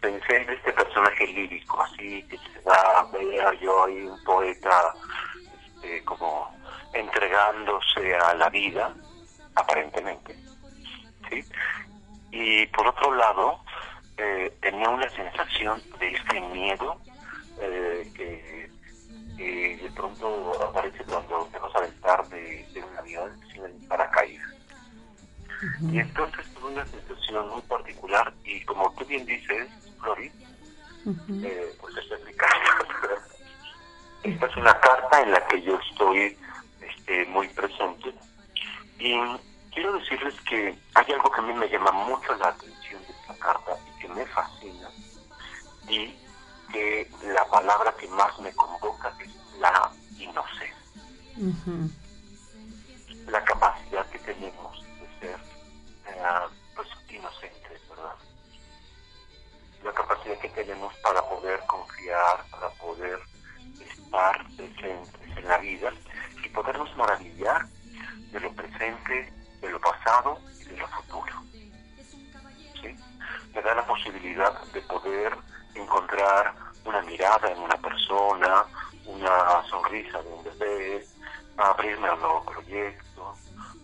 [0.00, 4.94] pensé en este personaje lírico, así que se da, veía yo ahí un poeta
[5.74, 6.54] este, como
[6.92, 8.94] entregándose a la vida,
[9.54, 10.36] aparentemente.
[11.30, 11.44] ¿sí?
[12.30, 13.62] Y por otro lado,
[14.16, 17.00] eh, tenía una sensación de este miedo
[17.60, 18.62] eh, que,
[19.36, 24.48] de pronto aparece cuando te vas a aventar de, un avión sin el paracaídas.
[25.90, 29.68] Y entonces tuve una sensación muy particular y como tú bien dices,
[30.00, 30.30] Flori,
[31.44, 32.56] eh, pues esta es mi carta.
[34.22, 36.36] esta es una carta en la que yo estoy
[36.80, 38.14] este, muy presente
[38.98, 39.18] y
[39.72, 43.36] quiero decirles que hay algo que a mí me llama mucho la atención de esta
[43.38, 43.72] carta
[44.02, 44.90] que me fascina
[45.88, 46.18] y
[46.72, 50.76] que la palabra que más me convoca es la inocencia.
[53.28, 55.40] La capacidad que tenemos de ser
[56.08, 56.22] eh,
[56.74, 58.16] pues, inocentes, ¿verdad?
[59.84, 63.20] La capacidad que tenemos para poder confiar, para poder
[63.80, 65.92] estar presentes en la vida
[66.44, 67.66] y podernos maravillar
[68.32, 71.51] de lo presente de lo pasado y de lo futuro.
[73.54, 75.36] Me da la posibilidad de poder
[75.74, 78.64] encontrar una mirada en una persona,
[79.06, 81.06] una sonrisa de un bebé,
[81.56, 83.34] abrirme a un nuevo proyecto,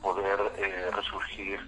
[0.01, 1.61] poder eh, resurgir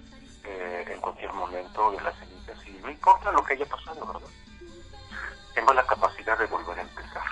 [0.43, 4.29] eh, en cualquier momento de las cenizas y no importa lo que haya pasado, ¿verdad?
[5.53, 7.23] Tengo la capacidad de volver a empezar.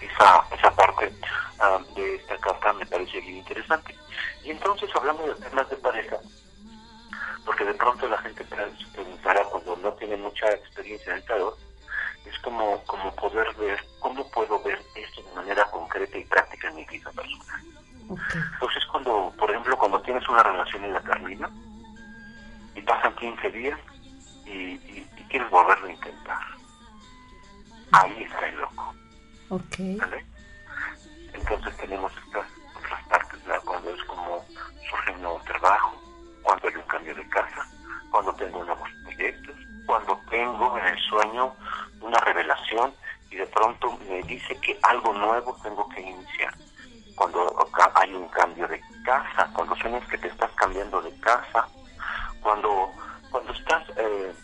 [0.00, 1.12] Esa, esa parte
[1.58, 3.96] ah, de esta carta me parece bien interesante.
[4.44, 6.16] Y entonces hablamos de temas de pareja,
[7.48, 11.58] porque de pronto la gente preguntará cuando no tiene mucha experiencia en el tarot,
[12.26, 16.74] es como, como poder ver, cómo puedo ver esto de manera concreta y práctica en
[16.74, 17.64] mi vida personal.
[18.52, 21.50] Entonces cuando, por ejemplo, cuando tienes una relación en la carmina
[22.74, 23.80] y pasan 15 días
[24.44, 24.76] y,
[25.30, 26.42] quieres volverlo a intentar,
[27.92, 28.94] ahí está el loco.
[31.32, 34.44] Entonces tenemos estas otras partes, cuando es como
[34.90, 35.97] surge un nuevo trabajo,
[36.48, 37.68] cuando hay un cambio de casa,
[38.10, 41.54] cuando tengo nuevos proyectos, cuando tengo en el sueño
[42.00, 42.94] una revelación
[43.30, 46.54] y de pronto me dice que algo nuevo tengo que iniciar.
[47.14, 51.68] Cuando hay un cambio de casa, cuando sueñas que te estás cambiando de casa,
[52.40, 52.92] cuando,
[53.30, 54.34] cuando estás eh,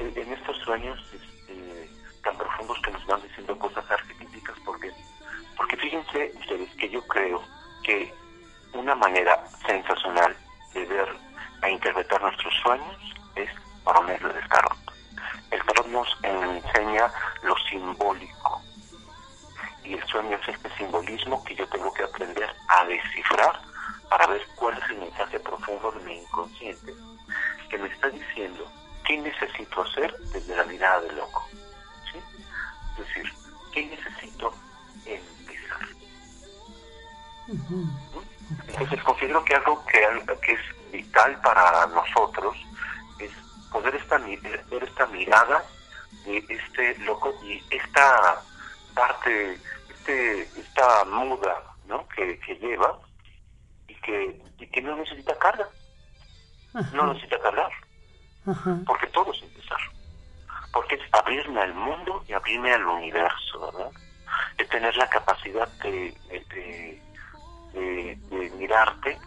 [0.00, 1.90] en estos sueños este,
[2.24, 4.92] tan profundos que nos van diciendo cosas arquetípicas, porque,
[5.56, 7.42] porque fíjense ustedes que yo creo
[7.84, 8.12] que
[8.74, 10.36] una manera sensacional
[10.74, 11.27] de ver
[11.62, 12.96] e interpretar nuestros sueños
[13.34, 13.50] es
[13.84, 14.78] por medio del tarot.
[15.50, 17.10] El tarot nos enseña
[17.42, 18.62] lo simbólico
[19.84, 23.60] y el sueño es este simbolismo que yo tengo que aprender a descifrar
[24.08, 26.94] para ver cuál es el mensaje profundo de mi inconsciente
[27.70, 28.70] que me está diciendo
[29.06, 31.48] qué necesito hacer desde la mirada del loco.
[32.12, 32.18] ¿sí?
[32.92, 33.32] Es decir,
[33.72, 34.52] ¿qué necesito
[35.06, 35.88] empezar?
[38.68, 40.00] Entonces considero que algo que,
[40.42, 40.60] que es
[41.18, 42.56] vital para nosotros
[43.18, 43.30] es
[43.72, 45.64] poder esta, ver esta mirada
[46.24, 48.40] de este loco y esta
[48.94, 49.58] parte,
[49.90, 52.06] este, esta muda ¿no?
[52.08, 52.98] que, que lleva
[53.88, 55.68] y que, y que no necesita carga,
[56.92, 57.72] no necesita cargar,
[58.86, 59.78] porque todo es empezar,
[60.72, 63.90] porque es abrirme al mundo y abrirme al universo, ¿verdad?
[64.58, 67.02] Es tener la capacidad de, de,
[67.72, 69.18] de mirarte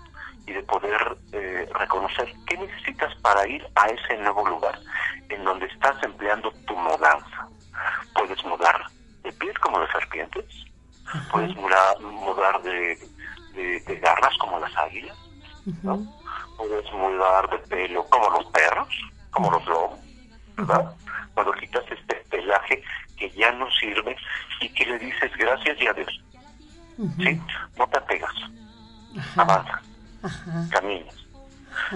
[0.52, 4.78] y de poder eh, reconocer qué necesitas para ir a ese nuevo lugar
[5.30, 7.48] en donde estás empleando tu mudanza.
[8.14, 8.86] Puedes mudar
[9.24, 10.46] de pies como de serpientes,
[11.32, 12.98] puedes mudar, mudar de,
[13.54, 15.18] de, garras como las águilas,
[15.84, 16.06] ¿no?
[16.58, 18.90] Puedes mudar de pelo como los perros,
[19.32, 20.00] como los lobos,
[20.58, 20.94] ¿verdad?
[21.34, 22.84] Cuando quitas este pelaje
[23.18, 24.18] que ya no sirve
[24.60, 26.24] y que le dices gracias y adiós.
[27.18, 27.42] ¿Sí?
[27.78, 28.36] No te apegas.
[29.38, 29.82] Avanza.
[30.70, 31.16] Caminas.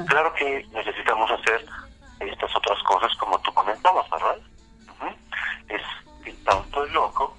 [0.07, 1.65] Claro que necesitamos hacer
[2.19, 4.37] estas otras cosas como tú comentabas, ¿verdad?
[5.67, 5.81] Es
[6.23, 7.35] que tanto el loco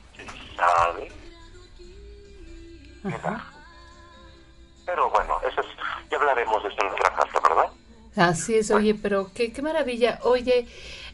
[0.57, 1.13] sabe
[4.85, 5.67] Pero bueno, eso es,
[6.11, 7.71] ya hablaremos de eso en otra casa, ¿verdad?
[8.17, 10.21] Así es, oye, pero qué, qué maravilla.
[10.23, 10.67] Oye,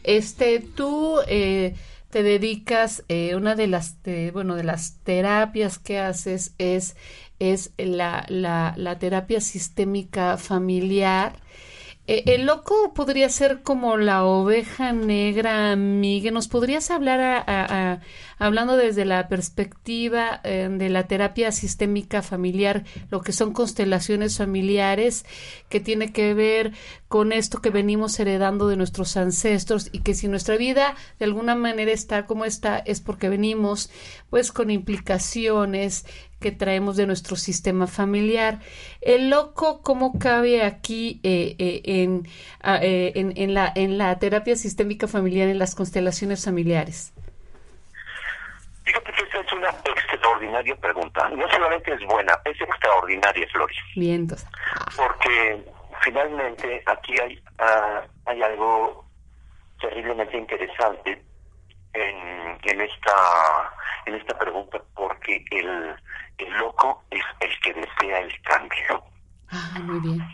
[0.03, 1.75] este, tú eh,
[2.13, 3.97] te dedicas, eh, una de las,
[4.33, 6.95] bueno, de las terapias que haces es,
[7.39, 11.41] es la, la, la terapia sistémica familiar.
[12.05, 16.35] Eh, el loco podría ser como la oveja negra, Miguel.
[16.35, 17.99] ¿Nos podrías hablar, a,
[18.37, 25.25] hablando desde la perspectiva eh, de la terapia sistémica familiar, lo que son constelaciones familiares,
[25.69, 26.73] que tiene que ver
[27.07, 31.55] con esto que venimos heredando de nuestros ancestros y que si nuestra vida de alguna
[31.55, 33.91] manera está como está, es porque venimos
[34.29, 36.05] pues con implicaciones
[36.43, 38.59] que traemos de nuestro sistema familiar.
[38.99, 45.07] El loco, ¿cómo cabe aquí eh, eh, eh, en, en, la, en la terapia sistémica
[45.07, 47.13] familiar, en las constelaciones familiares?
[48.83, 51.29] Fíjate que esa es una extraordinaria pregunta.
[51.29, 53.75] No solamente es buena, es extraordinaria, Flori.
[53.95, 54.27] Bien,
[54.95, 55.63] Porque
[56.01, 59.05] finalmente aquí hay, ah, hay algo
[59.79, 61.23] terriblemente interesante
[61.93, 63.73] en, en esta
[64.05, 65.95] en esta pregunta porque el,
[66.37, 69.03] el loco es el que desea el cambio.
[69.49, 70.27] Ah, muy bien.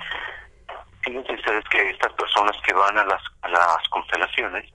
[1.01, 4.71] Fíjense ustedes que estas personas que van a las, a las constelaciones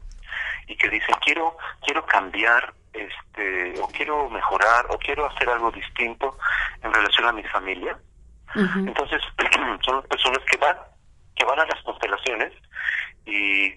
[0.67, 6.37] y que dicen quiero quiero cambiar este o quiero mejorar o quiero hacer algo distinto
[6.83, 7.99] en relación a mi familia.
[8.55, 9.21] Entonces
[9.85, 10.77] son las personas que van
[11.35, 12.53] que van a las constelaciones
[13.27, 13.71] y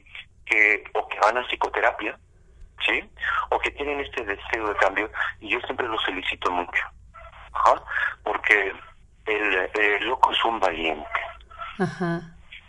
[0.45, 2.17] que o que van a psicoterapia
[2.85, 3.09] sí
[3.49, 5.09] o que tienen este deseo de cambio
[5.39, 6.83] y yo siempre los felicito mucho
[8.23, 8.73] porque
[9.25, 11.19] el, loco es un valiente.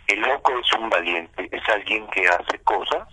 [0.07, 3.07] El loco es un valiente, es alguien que hace cosas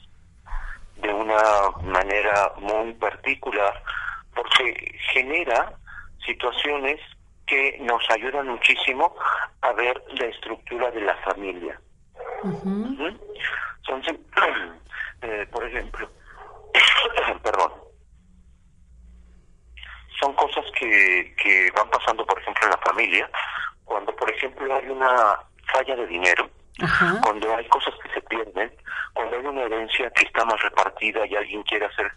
[0.97, 3.82] de una manera muy particular,
[4.34, 5.72] porque genera
[6.24, 7.01] situaciones
[7.47, 9.14] que nos ayudan muchísimo
[9.62, 11.80] a ver la estructura de la familia.
[15.22, 16.09] eh, por ejemplo,
[17.42, 17.72] perdón,
[20.20, 23.30] son cosas que, que van pasando, por ejemplo, en la familia,
[23.84, 25.38] cuando, por ejemplo, hay una
[25.72, 26.49] falla de dinero,
[27.22, 28.05] cuando hay cosas que
[28.37, 28.72] pierden,
[29.14, 32.12] cuando hay una herencia que está más repartida y alguien quiere hacer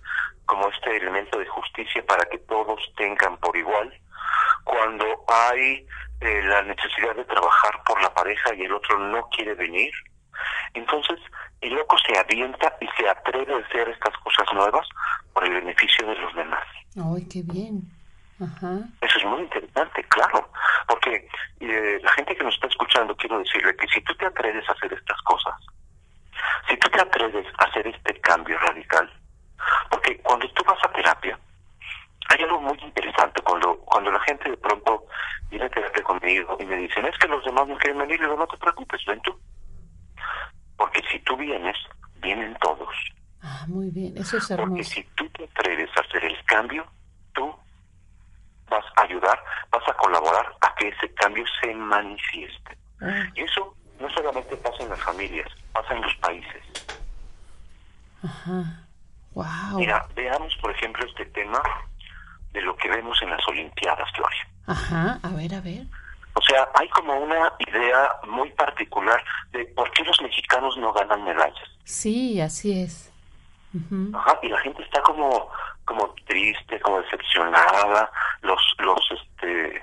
[0.46, 3.94] como este elemento de justicia para que todos tengan por igual,
[4.64, 5.86] cuando hay
[6.22, 9.92] eh, la necesidad de trabajar por la pareja y el otro no quiere venir,
[10.74, 11.20] entonces
[11.62, 14.88] el loco se avienta y se atreve a hacer estas cosas nuevas
[15.34, 16.66] por el beneficio de los demás.
[16.96, 17.84] ¡Ay, qué bien!
[19.02, 20.50] Eso es muy interesante, claro,
[20.88, 21.28] porque
[21.60, 24.72] eh, la gente que nos está escuchando, quiero decirle que si tú te atreves a
[24.72, 25.56] hacer estas cosas,
[26.68, 29.12] si tú te atreves a hacer este cambio radical,
[29.90, 31.40] porque cuando tú vas a terapia,
[32.30, 35.06] hay algo muy interesante cuando cuando la gente de pronto
[35.50, 38.36] viene a terapia conmigo y me dicen, es que los demás no quieren venir, digo,
[38.36, 39.38] no te preocupes, ven tú.
[40.78, 41.76] Porque si tú vienes,
[42.22, 42.96] vienen todos.
[43.42, 44.70] Ah, muy bien, eso es hermoso.
[44.70, 46.86] Porque si tú te atreves a hacer el cambio,
[47.34, 47.54] tú
[48.70, 52.78] vas a ayudar, vas a colaborar a que ese cambio se manifieste.
[53.02, 53.28] Ah.
[53.36, 56.64] Y eso no solamente pasa en las familias, pasa en los países.
[58.24, 58.86] Ajá.
[59.34, 59.78] Wow.
[59.78, 61.62] Mira, veamos por ejemplo este tema
[62.52, 64.48] de lo que vemos en las Olimpiadas, Gloria.
[64.68, 65.84] Ajá, a ver, a ver.
[66.34, 71.24] O sea, hay como una idea muy particular de por qué los mexicanos no ganan
[71.24, 71.70] medallas.
[71.84, 73.12] Sí, así es.
[74.14, 75.50] Ajá, y la gente está como
[75.86, 79.82] como triste, como decepcionada, los los este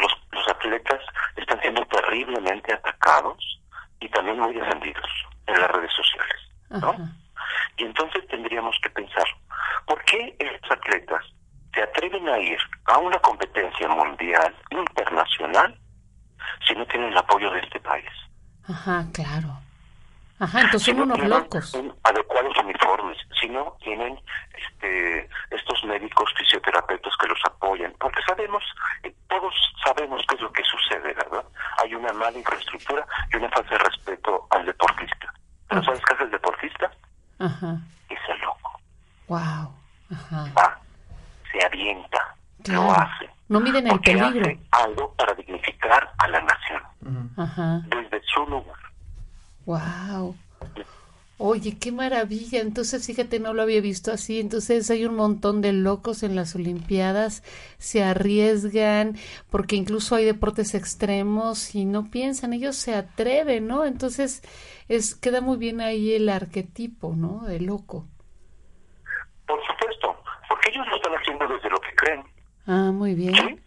[0.00, 1.00] los, los atletas
[1.36, 3.60] están siendo terriblemente atacados
[4.00, 5.10] y también muy defendidos
[5.46, 6.36] en las redes sociales,
[6.70, 6.94] ¿no?
[7.76, 9.24] Y entonces tendríamos que pensar,
[9.86, 11.24] ¿por qué estos atletas
[11.72, 15.78] se atreven a ir a una competencia mundial, internacional,
[16.66, 18.10] si no tienen el apoyo de este país?
[18.68, 19.67] Ajá, claro.
[20.40, 21.74] Ajá, entonces son unos locos.
[22.04, 24.18] Adecuados uniformes, si no tienen
[24.56, 28.62] este, estos médicos fisioterapeutas que los apoyan, porque sabemos,
[29.02, 31.44] eh, todos sabemos qué es lo que sucede, ¿verdad?
[31.82, 35.32] Hay una mala infraestructura y una falta de respeto al deportista.
[35.68, 36.90] ¿Pero sabes qué hace el deportista?
[37.40, 37.76] Ajá.
[38.08, 38.80] Es el loco.
[39.28, 39.74] Wow.
[40.56, 40.78] Va,
[41.52, 42.34] se avienta,
[42.68, 43.28] lo hace.
[43.48, 44.40] No miden el porque peligro.
[44.46, 46.82] hace algo para dignificar a la nación
[47.36, 47.80] Ajá.
[47.86, 48.76] desde su lugar.
[49.68, 50.34] Wow.
[51.36, 52.60] Oye, qué maravilla.
[52.60, 54.40] Entonces, fíjate, no lo había visto así.
[54.40, 57.42] Entonces, hay un montón de locos en las Olimpiadas,
[57.76, 59.18] se arriesgan,
[59.50, 63.84] porque incluso hay deportes extremos y no piensan, ellos se atreven, ¿no?
[63.84, 64.42] Entonces,
[64.88, 67.44] es queda muy bien ahí el arquetipo, ¿no?
[67.44, 68.06] De loco.
[69.46, 70.16] Por supuesto,
[70.48, 72.24] porque ellos lo están haciendo desde lo que creen.
[72.66, 73.34] Ah, muy bien.
[73.34, 73.60] ¿sí?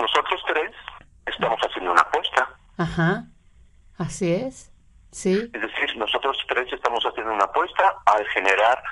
[0.00, 0.72] Nosotros tres
[1.24, 2.48] estamos haciendo una apuesta.
[2.76, 3.26] Ajá.
[3.96, 4.70] Así es.
[5.10, 5.50] Sí.
[5.52, 8.82] Es decir, nosotros tres estamos haciendo una apuesta al generar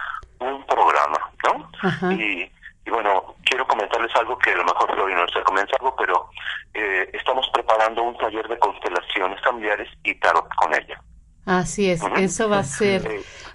[0.40, 1.70] un programa, ¿no?
[1.82, 2.12] Ajá.
[2.12, 2.50] Y,
[2.86, 6.30] y bueno, quiero comentarles algo que a lo mejor Flori no se comenta algo, pero
[6.74, 11.00] eh, estamos preparando un taller de constelaciones familiares y tarot con ella.
[11.46, 12.02] Así es.
[12.16, 13.08] Eso va a ser,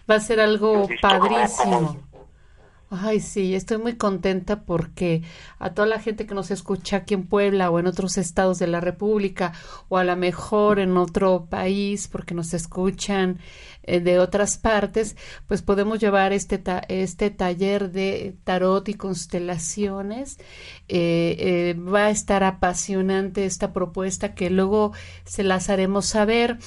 [0.09, 1.97] va a ser algo padrísimo.
[2.95, 5.23] Ay, sí, estoy muy contenta porque
[5.57, 8.67] a toda la gente que nos escucha aquí en Puebla o en otros estados de
[8.67, 9.51] la República
[9.89, 13.39] o a lo mejor en otro país porque nos escuchan
[13.81, 15.15] eh, de otras partes,
[15.47, 20.37] pues podemos llevar este, ta- este taller de tarot y constelaciones.
[20.87, 24.91] Eh, eh, va a estar apasionante esta propuesta que luego
[25.25, 26.59] se las haremos saber.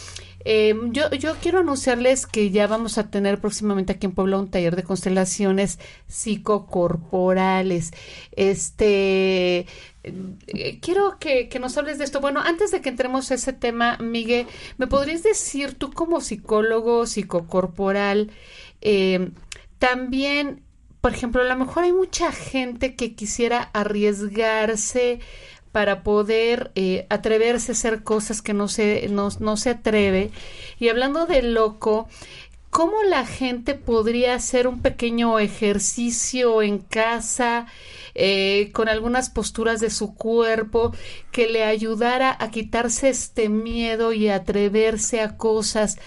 [0.49, 4.49] Eh, yo, yo quiero anunciarles que ya vamos a tener próximamente aquí en Puebla un
[4.49, 7.91] taller de constelaciones psicocorporales.
[8.31, 9.67] Este,
[10.05, 12.21] eh, quiero que, que nos hables de esto.
[12.21, 14.47] Bueno, antes de que entremos a ese tema, Miguel,
[14.79, 18.31] ¿me podrías decir tú como psicólogo psicocorporal,
[18.83, 19.31] eh,
[19.81, 20.63] también,
[21.01, 25.19] por ejemplo, a lo mejor hay mucha gente que quisiera arriesgarse
[25.77, 30.31] para poder eh, atreverse a hacer cosas que no se, no, no se atreve.
[30.79, 32.09] Y hablando de loco,
[32.71, 37.67] ¿cómo la gente podría hacer un pequeño ejercicio en casa
[38.15, 40.95] eh, con algunas posturas de su cuerpo
[41.31, 45.99] que le ayudara a quitarse este miedo y atreverse a cosas?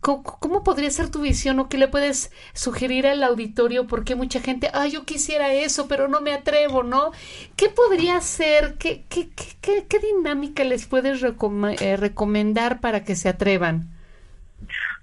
[0.00, 3.86] ¿Cómo, podría ser tu visión o qué le puedes sugerir al auditorio?
[3.86, 7.10] Porque mucha gente, ah, yo quisiera eso, pero no me atrevo, ¿no?
[7.56, 8.78] ¿Qué podría ser?
[8.78, 9.28] ¿Qué, qué,
[9.60, 13.88] qué, dinámica les puedes eh, recomendar para que se atrevan?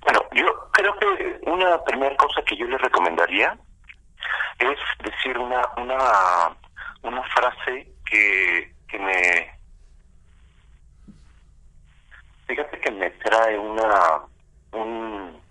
[0.01, 3.57] Bueno, yo creo que una primera cosa que yo les recomendaría
[4.59, 6.55] es decir una una
[7.01, 9.59] una frase que, que me
[12.47, 14.21] fíjate que me trae una
[14.75, 15.41] un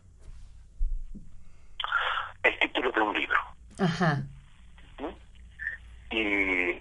[2.42, 3.38] el título de un libro.
[3.78, 4.22] Ajá,
[4.98, 5.04] ¿sí?
[6.10, 6.72] y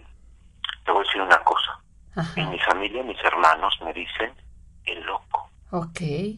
[0.83, 1.79] te voy a decir una cosa.
[2.15, 4.33] Ajá, en mi familia mis hermanos me dicen
[4.85, 5.49] el loco.
[5.71, 6.37] Ok, y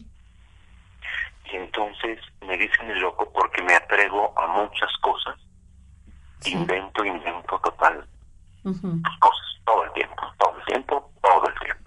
[1.50, 5.36] entonces me dicen el loco porque me atrevo a muchas cosas.
[6.40, 6.52] Sí.
[6.52, 8.06] invento invento total.
[8.64, 11.85] Ujú, cosas todo el tiempo todo el tiempo todo el tiempo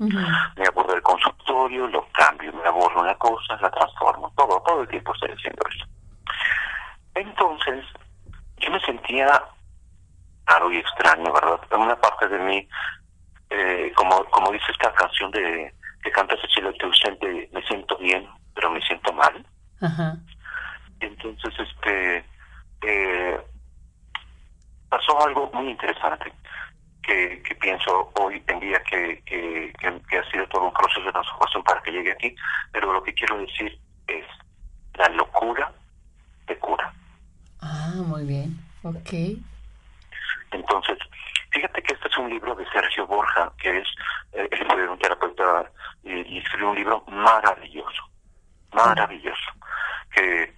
[0.00, 4.88] me aburro del consultorio lo cambio me aburro una cosa la transformo todo todo el
[4.88, 5.84] tiempo estoy haciendo eso.
[7.14, 7.84] Entonces
[8.56, 9.26] yo me sentía
[10.46, 12.68] raro y extraño verdad en una parte de mí
[13.50, 18.70] eh, como como dice esta canción de que canta Cecilia Teusente me siento bien pero
[18.70, 19.46] me siento mal.
[21.00, 22.24] Entonces este
[22.82, 23.40] eh,
[24.88, 26.32] pasó algo muy interesante
[27.02, 31.62] que, que pienso hoy en día que, que, ha sido todo un proceso de transformación
[31.64, 32.34] para que llegue aquí,
[32.72, 34.24] pero lo que quiero decir es
[34.94, 35.72] la locura
[36.46, 36.92] te cura.
[37.60, 39.12] ah, muy bien, ok,
[40.52, 40.98] Entonces,
[41.50, 43.88] fíjate que este es un libro de Sergio Borja, que es
[44.32, 45.70] eh, fue un terapeuta
[46.04, 48.02] y, y escribió un libro maravilloso,
[48.72, 49.50] maravilloso,
[50.12, 50.54] que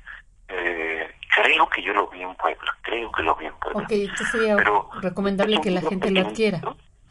[0.48, 3.82] eh, creo que yo lo vi en Puebla, creo que lo vi en Puebla.
[3.84, 6.60] ok, entonces sería Pero recomendable que la gente lo adquiera,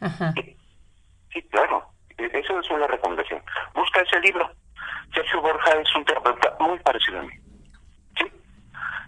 [0.00, 0.56] ajá, Sí,
[1.32, 1.86] sí, claro.
[2.18, 3.42] E- Eso es una recomendación.
[3.74, 4.50] Busca ese libro.
[5.14, 7.34] Sergio Borja es un terapeuta muy parecido a mí.
[8.18, 8.24] ¿Sí?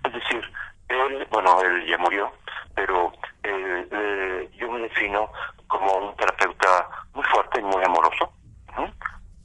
[0.05, 0.43] Es decir,
[0.89, 2.33] él, bueno, él ya murió,
[2.75, 3.13] pero
[3.43, 5.31] eh, eh, yo me defino
[5.69, 8.31] como un terapeuta muy fuerte y muy amoroso.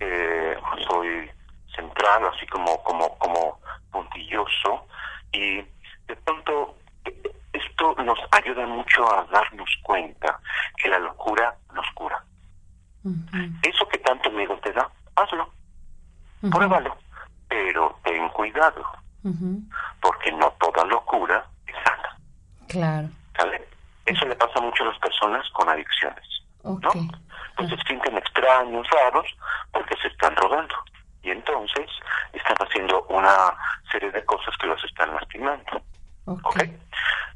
[0.02, 0.58] Eh,
[0.88, 1.30] soy
[1.76, 3.60] central, así como, como, como
[3.92, 4.88] puntilloso
[5.32, 5.58] y
[6.08, 6.76] de pronto
[7.54, 10.40] esto nos ayuda mucho a darnos cuenta
[10.78, 12.24] que la locura nos cura.
[13.64, 15.50] Eso que tanto miedo te da, hazlo,
[16.52, 16.98] pruébalo,
[17.48, 18.86] pero ten cuidado,
[20.02, 22.18] porque no toda locura es sana,
[22.68, 23.68] claro, ¿sale?
[24.06, 26.26] Eso le pasa mucho a las personas con adicciones,
[26.64, 26.80] ¿no?
[27.56, 29.28] Pues se sienten extraños, raros,
[29.72, 30.76] porque se están rodando.
[31.30, 31.88] Y entonces
[32.34, 33.54] están haciendo una
[33.92, 35.80] serie de cosas que los están lastimando.
[36.26, 36.58] ¿Ok?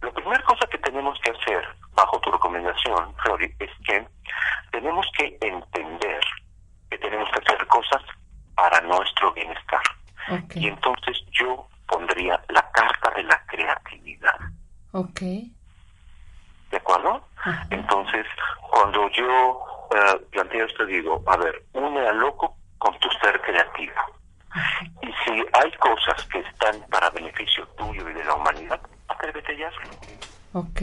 [0.02, 1.64] La primera cosa que tenemos que hacer,
[1.94, 4.08] bajo tu recomendación, Flori, es que
[4.72, 6.22] tenemos que entender
[6.90, 8.02] que tenemos que hacer cosas
[8.56, 9.84] para nuestro bienestar.
[10.56, 14.40] Y entonces yo pondría la carta de la creatividad.
[14.94, 15.22] Ok.
[16.72, 17.28] ¿De acuerdo?
[17.70, 18.26] Entonces,
[18.72, 23.94] cuando yo eh, planteo esto, digo, a ver, une al loco con tu ser creativo.
[25.02, 29.72] Y si hay cosas que están para beneficio tuyo y de la humanidad, atrévete ya.
[30.52, 30.80] Ok.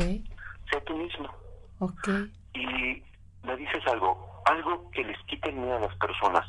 [0.71, 1.29] Sé tú mismo.
[1.79, 2.09] Ok.
[2.55, 3.03] Y
[3.43, 6.47] me dices algo, algo que les quite miedo a las personas.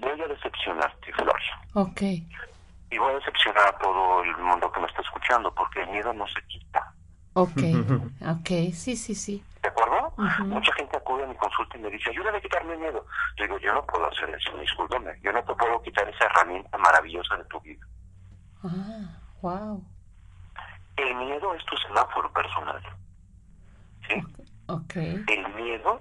[0.00, 1.40] voy a decepcionarte, Flor.
[1.74, 2.02] Ok.
[2.02, 6.12] Y voy a decepcionar a todo el mundo que me está escuchando, porque el miedo
[6.12, 6.92] no se quita.
[7.38, 7.60] Ok,
[8.22, 8.50] ok,
[8.86, 9.44] sí, sí, sí.
[9.62, 10.12] ¿De acuerdo?
[10.44, 13.04] Mucha gente acude a mi consulta y me dice, ayúdame a quitarme el miedo.
[13.36, 15.18] Yo digo, yo no puedo hacer eso, discúlpame.
[15.22, 17.84] Yo no te puedo quitar esa herramienta maravillosa de tu vida.
[18.62, 19.84] Ah, wow.
[20.96, 22.80] El miedo es tu semáforo personal.
[24.08, 24.22] ¿Sí?
[24.68, 24.96] Ok.
[24.96, 26.00] El miedo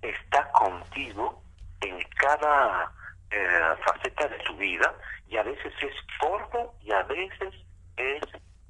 [0.00, 1.42] está contigo
[1.80, 2.92] en cada
[3.32, 4.94] eh, faceta de tu vida
[5.28, 7.54] y a veces es corto y a veces
[7.96, 8.22] es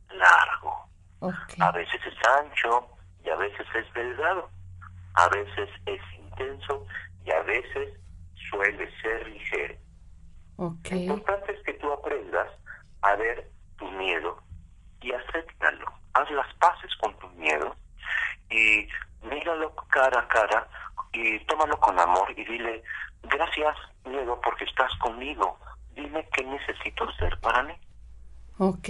[0.08, 0.88] largo.
[1.60, 2.88] A veces es ancho
[3.24, 4.48] y a veces es delgado.
[5.14, 6.86] A veces es intenso
[7.24, 7.94] y a veces
[8.50, 9.74] suele ser ligero.
[10.58, 12.48] Lo importante es que tú aprendas
[13.02, 14.42] a ver tu miedo
[15.00, 15.86] y acéptalo.
[16.14, 17.74] Haz las paces con tu miedo
[18.50, 18.88] y
[19.22, 20.68] míralo cara a cara
[21.12, 22.82] y tómalo con amor y dile,
[23.22, 25.58] gracias miedo porque estás conmigo.
[25.94, 27.74] Dime qué necesito hacer para mí.
[28.58, 28.88] Ok.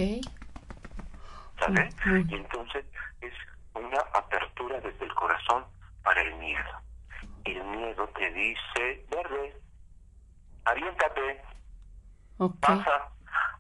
[2.28, 2.84] Y entonces
[3.20, 3.34] es
[3.74, 5.64] una apertura desde el corazón
[6.02, 6.80] para el miedo.
[7.44, 9.60] El miedo te dice, verde,
[10.64, 11.42] aviéntate,
[12.60, 13.08] pasa.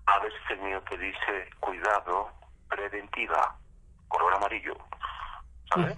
[0.06, 2.32] A veces el miedo te dice, cuidado,
[2.68, 3.56] preventiva,
[4.08, 4.76] color amarillo,
[5.72, 5.96] ¿sabes?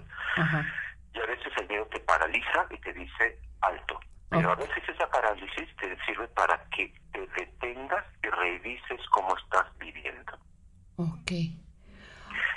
[1.14, 4.00] Y a veces el miedo te paraliza y te dice, alto.
[4.28, 9.66] Pero a veces esa parálisis te sirve para que te detengas y revises cómo estás
[9.78, 10.32] viviendo.
[10.96, 11.61] Ok.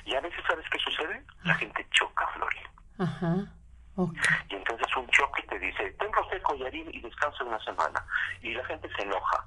[0.05, 1.23] Y a veces, ¿sabes qué sucede?
[1.43, 2.57] La gente choca, Flori.
[2.99, 3.51] Ajá.
[4.49, 8.05] Y entonces un choque te dice, tengo usted collarín y descansa una semana.
[8.41, 9.43] Y la gente se enoja.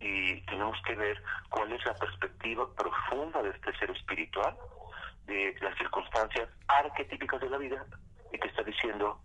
[0.00, 4.56] Y tenemos que ver cuál es la perspectiva profunda de este ser espiritual,
[5.26, 7.84] de las circunstancias arquetípicas de la vida,
[8.32, 9.20] y te está diciendo,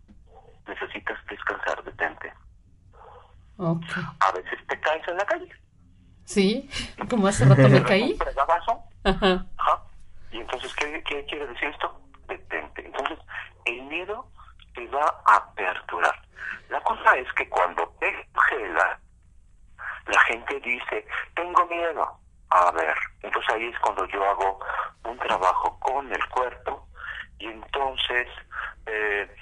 [0.67, 2.31] necesitas descansar, detente.
[3.57, 4.03] Okay.
[4.19, 5.51] A veces te caes en la calle.
[6.25, 6.69] Sí,
[7.09, 8.17] como hace rato me caí.
[9.03, 9.45] Ajá.
[9.57, 9.83] Ajá.
[10.37, 11.99] Y entonces, ¿qué, quiere decir esto?
[12.27, 12.85] Detente.
[12.85, 13.17] Entonces,
[13.65, 14.29] el miedo
[14.75, 16.13] te va a aperturar.
[16.69, 18.13] La cosa es que cuando te
[18.49, 18.99] gela,
[20.05, 22.19] la gente dice, tengo miedo.
[22.51, 24.59] A ver, entonces ahí es cuando yo hago
[25.05, 26.87] un trabajo con el cuerpo
[27.39, 28.27] y entonces
[28.85, 29.35] eh,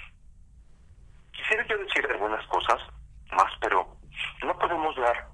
[1.30, 2.80] quisiera yo decir algunas cosas
[3.32, 3.86] más, pero
[4.42, 5.28] no podemos dar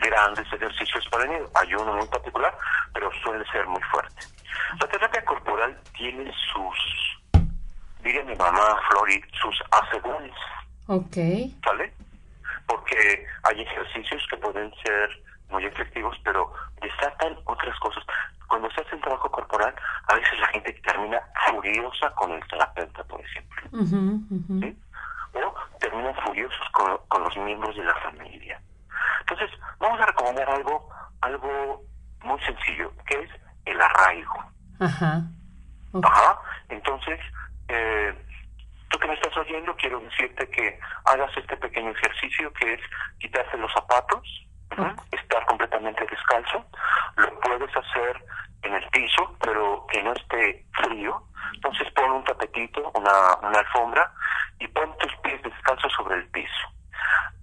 [0.00, 1.50] grandes ejercicios para el miedo.
[1.54, 2.58] Hay uno muy particular,
[2.92, 4.37] pero suele ser muy fuerte.
[4.80, 7.40] La terapia corporal tiene sus,
[8.02, 10.34] diría mi mamá Flori, sus asegúnes.
[10.86, 11.16] Ok.
[11.64, 11.92] ¿Sale?
[12.66, 18.04] Porque hay ejercicios que pueden ser muy efectivos, pero desatan otras cosas.
[18.48, 19.74] Cuando se hace un trabajo corporal,
[20.08, 23.68] a veces la gente termina furiosa con el terapeuta, por ejemplo.
[25.34, 28.60] O terminan furiosos con, con los miembros de la familia.
[29.20, 30.88] Entonces, vamos a recomendar algo,
[31.20, 31.82] algo
[32.22, 33.30] muy sencillo, que es
[33.70, 34.44] el arraigo.
[34.80, 35.22] Ajá.
[36.02, 36.40] Ajá.
[36.68, 37.18] Entonces,
[37.68, 38.14] eh,
[38.88, 42.80] tú que me estás oyendo, quiero decirte que hagas este pequeño ejercicio que es
[43.18, 44.22] quitarse los zapatos,
[45.12, 46.64] estar completamente descalzo.
[47.16, 48.24] Lo puedes hacer
[48.62, 51.22] en el piso, pero que no esté frío.
[51.54, 54.12] Entonces pon un tapetito, una, una alfombra
[54.60, 56.68] y pon tus pies descalzos sobre el piso.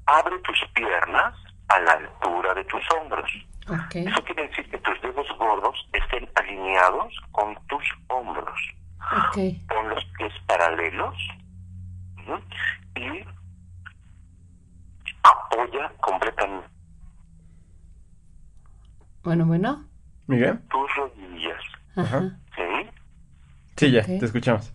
[0.05, 1.33] Abre tus piernas
[1.69, 3.31] a la altura de tus hombros.
[3.67, 8.59] Eso quiere decir que tus dedos gordos estén alineados con tus hombros.
[9.67, 11.15] Pon los pies paralelos
[12.95, 13.23] y
[15.23, 16.67] apoya completamente.
[19.23, 19.83] Bueno, bueno.
[20.27, 20.59] Miguel.
[20.69, 21.61] Tus rodillas.
[22.55, 22.89] ¿Sí?
[23.77, 24.71] Sí, ya, te escuchamos.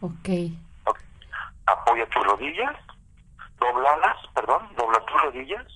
[0.00, 0.28] ok.
[1.66, 2.76] Apoya tus rodillas,
[3.58, 5.66] doblalas, perdón, dobla tus rodillas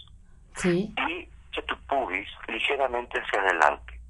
[0.57, 0.95] Sí.
[1.09, 1.29] Y
[1.63, 4.01] tu pubis ligeramente hacia adelante.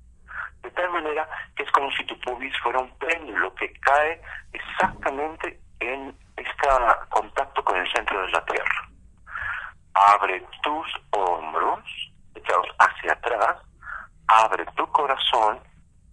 [0.62, 4.20] De tal manera que es como si tu pubis fuera un péndulo que cae
[4.52, 6.68] exactamente en este
[7.10, 8.88] contacto con el centro de la Tierra.
[9.94, 11.80] Abre tus hombros,
[12.34, 13.56] echados hacia atrás,
[14.26, 15.60] abre tu corazón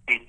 [0.06, 0.20] y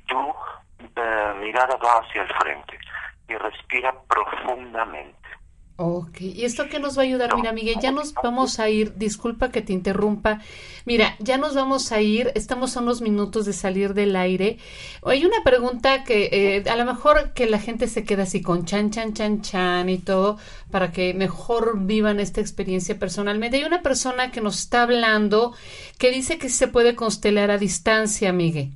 [2.00, 2.80] hacia el frente
[3.28, 5.30] y respira profundamente.
[5.76, 7.36] Ok, ¿y esto qué nos va a ayudar?
[7.36, 10.40] Mira, Miguel, ya nos vamos a ir, disculpa que te interrumpa,
[10.86, 14.60] mira, ya nos vamos a ir, estamos a unos minutos de salir del aire.
[15.04, 18.66] Hay una pregunta que eh, a lo mejor que la gente se queda así con
[18.66, 20.38] chan, chan, chan, chan y todo,
[20.70, 23.58] para que mejor vivan esta experiencia personalmente.
[23.58, 25.56] Hay una persona que nos está hablando
[25.98, 28.74] que dice que se puede constelar a distancia, Miguel.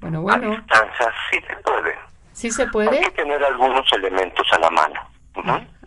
[0.00, 0.52] Bueno, bueno.
[0.52, 2.03] A distancia sí se puede.
[2.34, 2.90] ¿Sí se puede?
[2.90, 5.00] Hay que tener algunos elementos a la mano.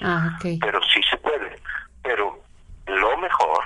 [0.01, 0.37] Ah.
[0.41, 1.59] Pero sí se puede.
[2.01, 2.39] Pero
[2.87, 3.63] lo mejor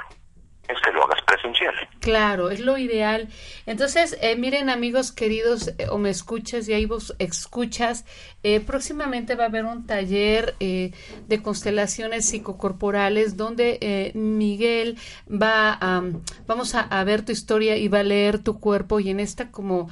[0.80, 1.74] que lo hagas presencial.
[2.01, 3.28] Claro, es lo ideal.
[3.67, 8.05] Entonces, eh, miren amigos queridos, eh, o me escuchas y ahí vos escuchas,
[8.41, 14.97] eh, próximamente va a haber un taller de constelaciones psicocorporales donde Miguel
[15.30, 16.03] va a,
[16.47, 19.51] vamos a, a, ver tu historia y va a leer tu cuerpo y en esta
[19.51, 19.89] como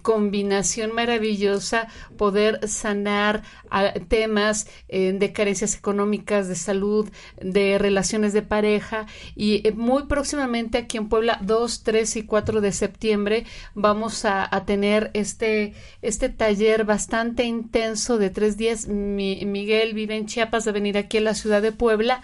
[0.00, 3.42] combinación maravillosa poder sanar
[4.08, 7.10] temas de carencias económicas, de salud,
[7.40, 9.06] de relaciones de pareja
[9.36, 15.10] y muy próximamente aquí en Puebla 2, 3 y 4 de septiembre vamos a, tener
[15.14, 18.86] este, este taller bastante intenso de tres días.
[18.88, 22.22] Miguel vive en Chiapas, de venir aquí a la ciudad de Puebla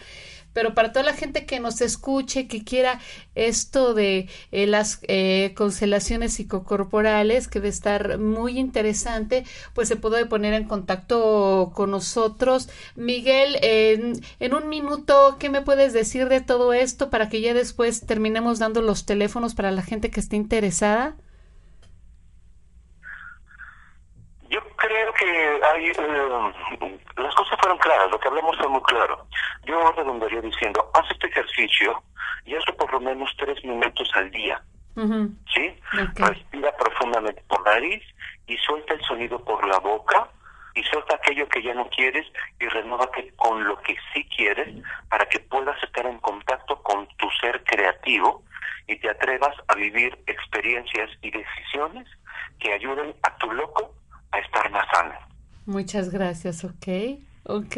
[0.53, 3.01] pero para toda la gente que nos escuche, que quiera
[3.35, 9.45] esto de eh, las eh, constelaciones psicocorporales, que debe estar muy interesante,
[9.75, 12.69] pues se puede poner en contacto con nosotros.
[12.97, 17.55] Miguel, en, en un minuto, ¿qué me puedes decir de todo esto para que ya
[17.55, 21.17] después terminemos dando los teléfonos para la gente que esté interesada?
[24.51, 29.25] Yo creo que hay, eh, las cosas fueron claras, lo que hablamos fue muy claro.
[29.65, 32.03] Yo redondaría diciendo, haz este ejercicio
[32.45, 34.61] y hazlo por lo menos tres minutos al día.
[35.55, 35.81] ¿Sí?
[36.17, 38.03] Respira profundamente por nariz
[38.49, 40.29] y suelta el sonido por la boca
[40.75, 42.27] y suelta aquello que ya no quieres
[42.59, 44.69] y renuévate con lo que sí quieres
[45.09, 48.43] para que puedas estar en contacto con tu ser creativo
[48.89, 52.09] y te atrevas a vivir experiencias y decisiones
[52.59, 53.95] que ayuden a tu loco
[54.33, 55.15] a estar más sano.
[55.67, 57.77] Muchas gracias, ok, ok.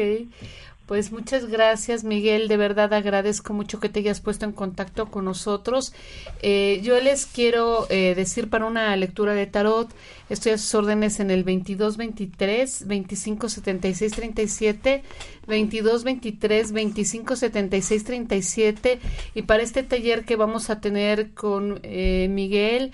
[0.93, 2.49] Pues muchas gracias, Miguel.
[2.49, 5.95] De verdad agradezco mucho que te hayas puesto en contacto con nosotros.
[6.43, 9.88] Eh, yo les quiero eh, decir para una lectura de tarot,
[10.28, 15.03] estoy a sus órdenes en el 2223 2576 37,
[15.47, 19.01] 2223 2576 37
[19.34, 22.93] y para este taller que vamos a tener con eh, Miguel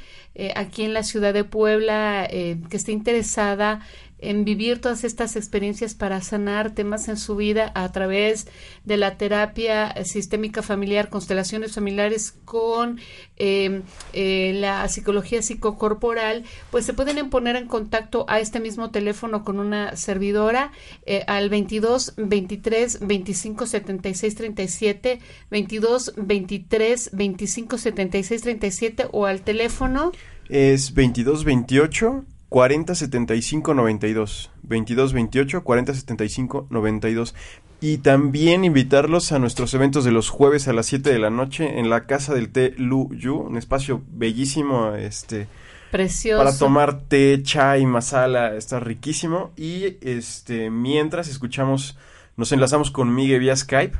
[0.55, 3.80] aquí en la ciudad de Puebla, que esté interesada
[4.19, 8.47] en vivir todas estas experiencias para sanar temas en su vida a través
[8.85, 12.99] de la terapia sistémica familiar, constelaciones familiares con
[13.37, 19.45] em, eh, la psicología psicocorporal, pues se pueden poner en contacto a este mismo teléfono
[19.45, 20.73] con una servidora
[21.07, 30.12] eh, al 22 23 25 76 37, 22 23 25 76 37 o al teléfono
[30.49, 34.51] es 22 28 40 75 92.
[34.62, 37.34] 22 28 40 75 92.
[37.80, 41.78] Y también invitarlos a nuestros eventos de los jueves a las 7 de la noche
[41.78, 45.46] en la Casa del Té Lu Yu, un espacio bellísimo, este
[45.90, 51.96] precioso para tomar té, chai, masala, está riquísimo y este mientras escuchamos
[52.36, 53.96] nos enlazamos con Miguel vía Skype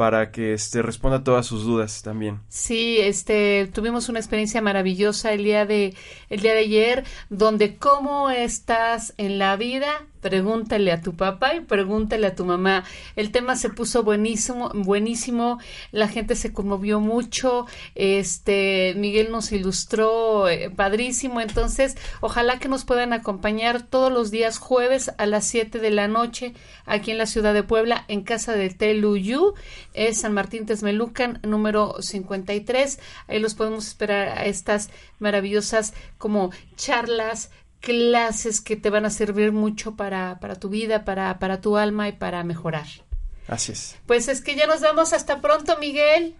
[0.00, 2.40] para que este responda todas sus dudas también.
[2.48, 5.94] Sí, este tuvimos una experiencia maravillosa el día de
[6.30, 11.60] el día de ayer donde cómo estás en la vida pregúntale a tu papá y
[11.60, 12.84] pregúntale a tu mamá.
[13.16, 15.58] El tema se puso buenísimo, buenísimo,
[15.92, 22.84] la gente se conmovió mucho, este Miguel nos ilustró eh, padrísimo, entonces ojalá que nos
[22.84, 27.26] puedan acompañar todos los días jueves a las 7 de la noche aquí en la
[27.26, 29.54] ciudad de Puebla en casa de Teluyú,
[29.94, 33.00] es San Martín Tesmelucan número 53.
[33.28, 39.52] Ahí los podemos esperar a estas maravillosas como charlas clases que te van a servir
[39.52, 42.86] mucho para, para tu vida, para, para tu alma y para mejorar.
[43.48, 43.98] Así es.
[44.06, 46.36] Pues es que ya nos vamos hasta pronto, Miguel.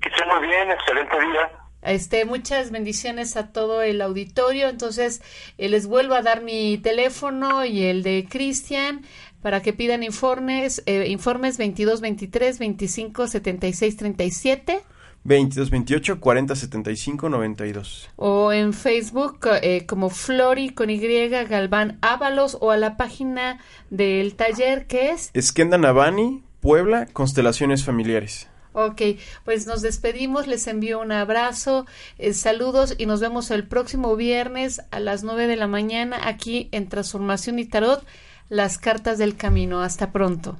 [0.00, 1.50] Que esté muy bien, excelente día.
[1.82, 4.68] Este, muchas bendiciones a todo el auditorio.
[4.68, 5.22] Entonces,
[5.58, 9.04] eh, les vuelvo a dar mi teléfono y el de Cristian
[9.46, 14.82] para que pidan informes, eh, informes 22 23 25 76 37
[15.22, 18.10] 22 28 40 75 92.
[18.16, 24.34] O en Facebook eh, como Flori con Y Galván Ábalos o a la página del
[24.34, 28.48] taller que es Esquenda Navani, Puebla, Constelaciones Familiares.
[28.72, 29.00] Ok,
[29.44, 31.86] pues nos despedimos, les envío un abrazo,
[32.18, 36.68] eh, saludos y nos vemos el próximo viernes a las 9 de la mañana aquí
[36.72, 38.04] en Transformación y Tarot,
[38.48, 39.82] las cartas del camino.
[39.82, 40.56] Hasta pronto.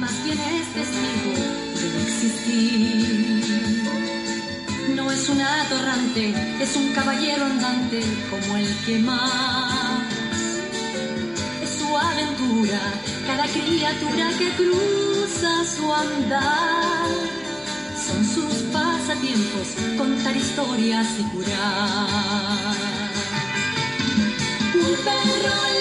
[0.00, 1.32] más bien es testigo
[1.74, 3.85] de existir.
[5.16, 10.02] Es un atorrante, es un caballero andante como el que más.
[11.62, 12.80] Es su aventura,
[13.26, 17.08] cada criatura que cruza su andar.
[18.06, 22.76] Son sus pasatiempos, contar historias y curar.
[24.74, 25.75] Un perro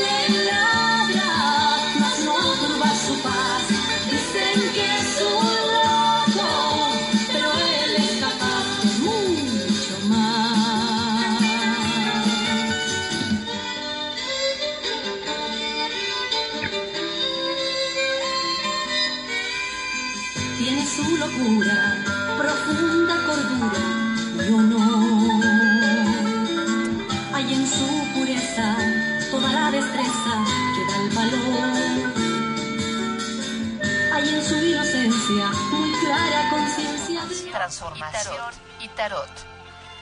[37.66, 39.30] transformación y tarot.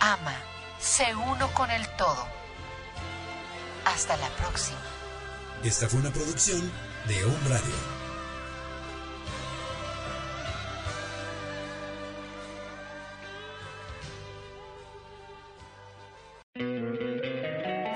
[0.02, 0.36] Ama,
[0.80, 2.28] sé uno con el todo.
[3.86, 4.80] Hasta la próxima.
[5.64, 6.70] Esta fue una producción
[7.08, 7.74] de Home Radio.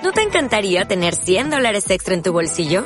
[0.02, 2.86] ¿No te encantaría tener 100 dólares extra en tu bolsillo?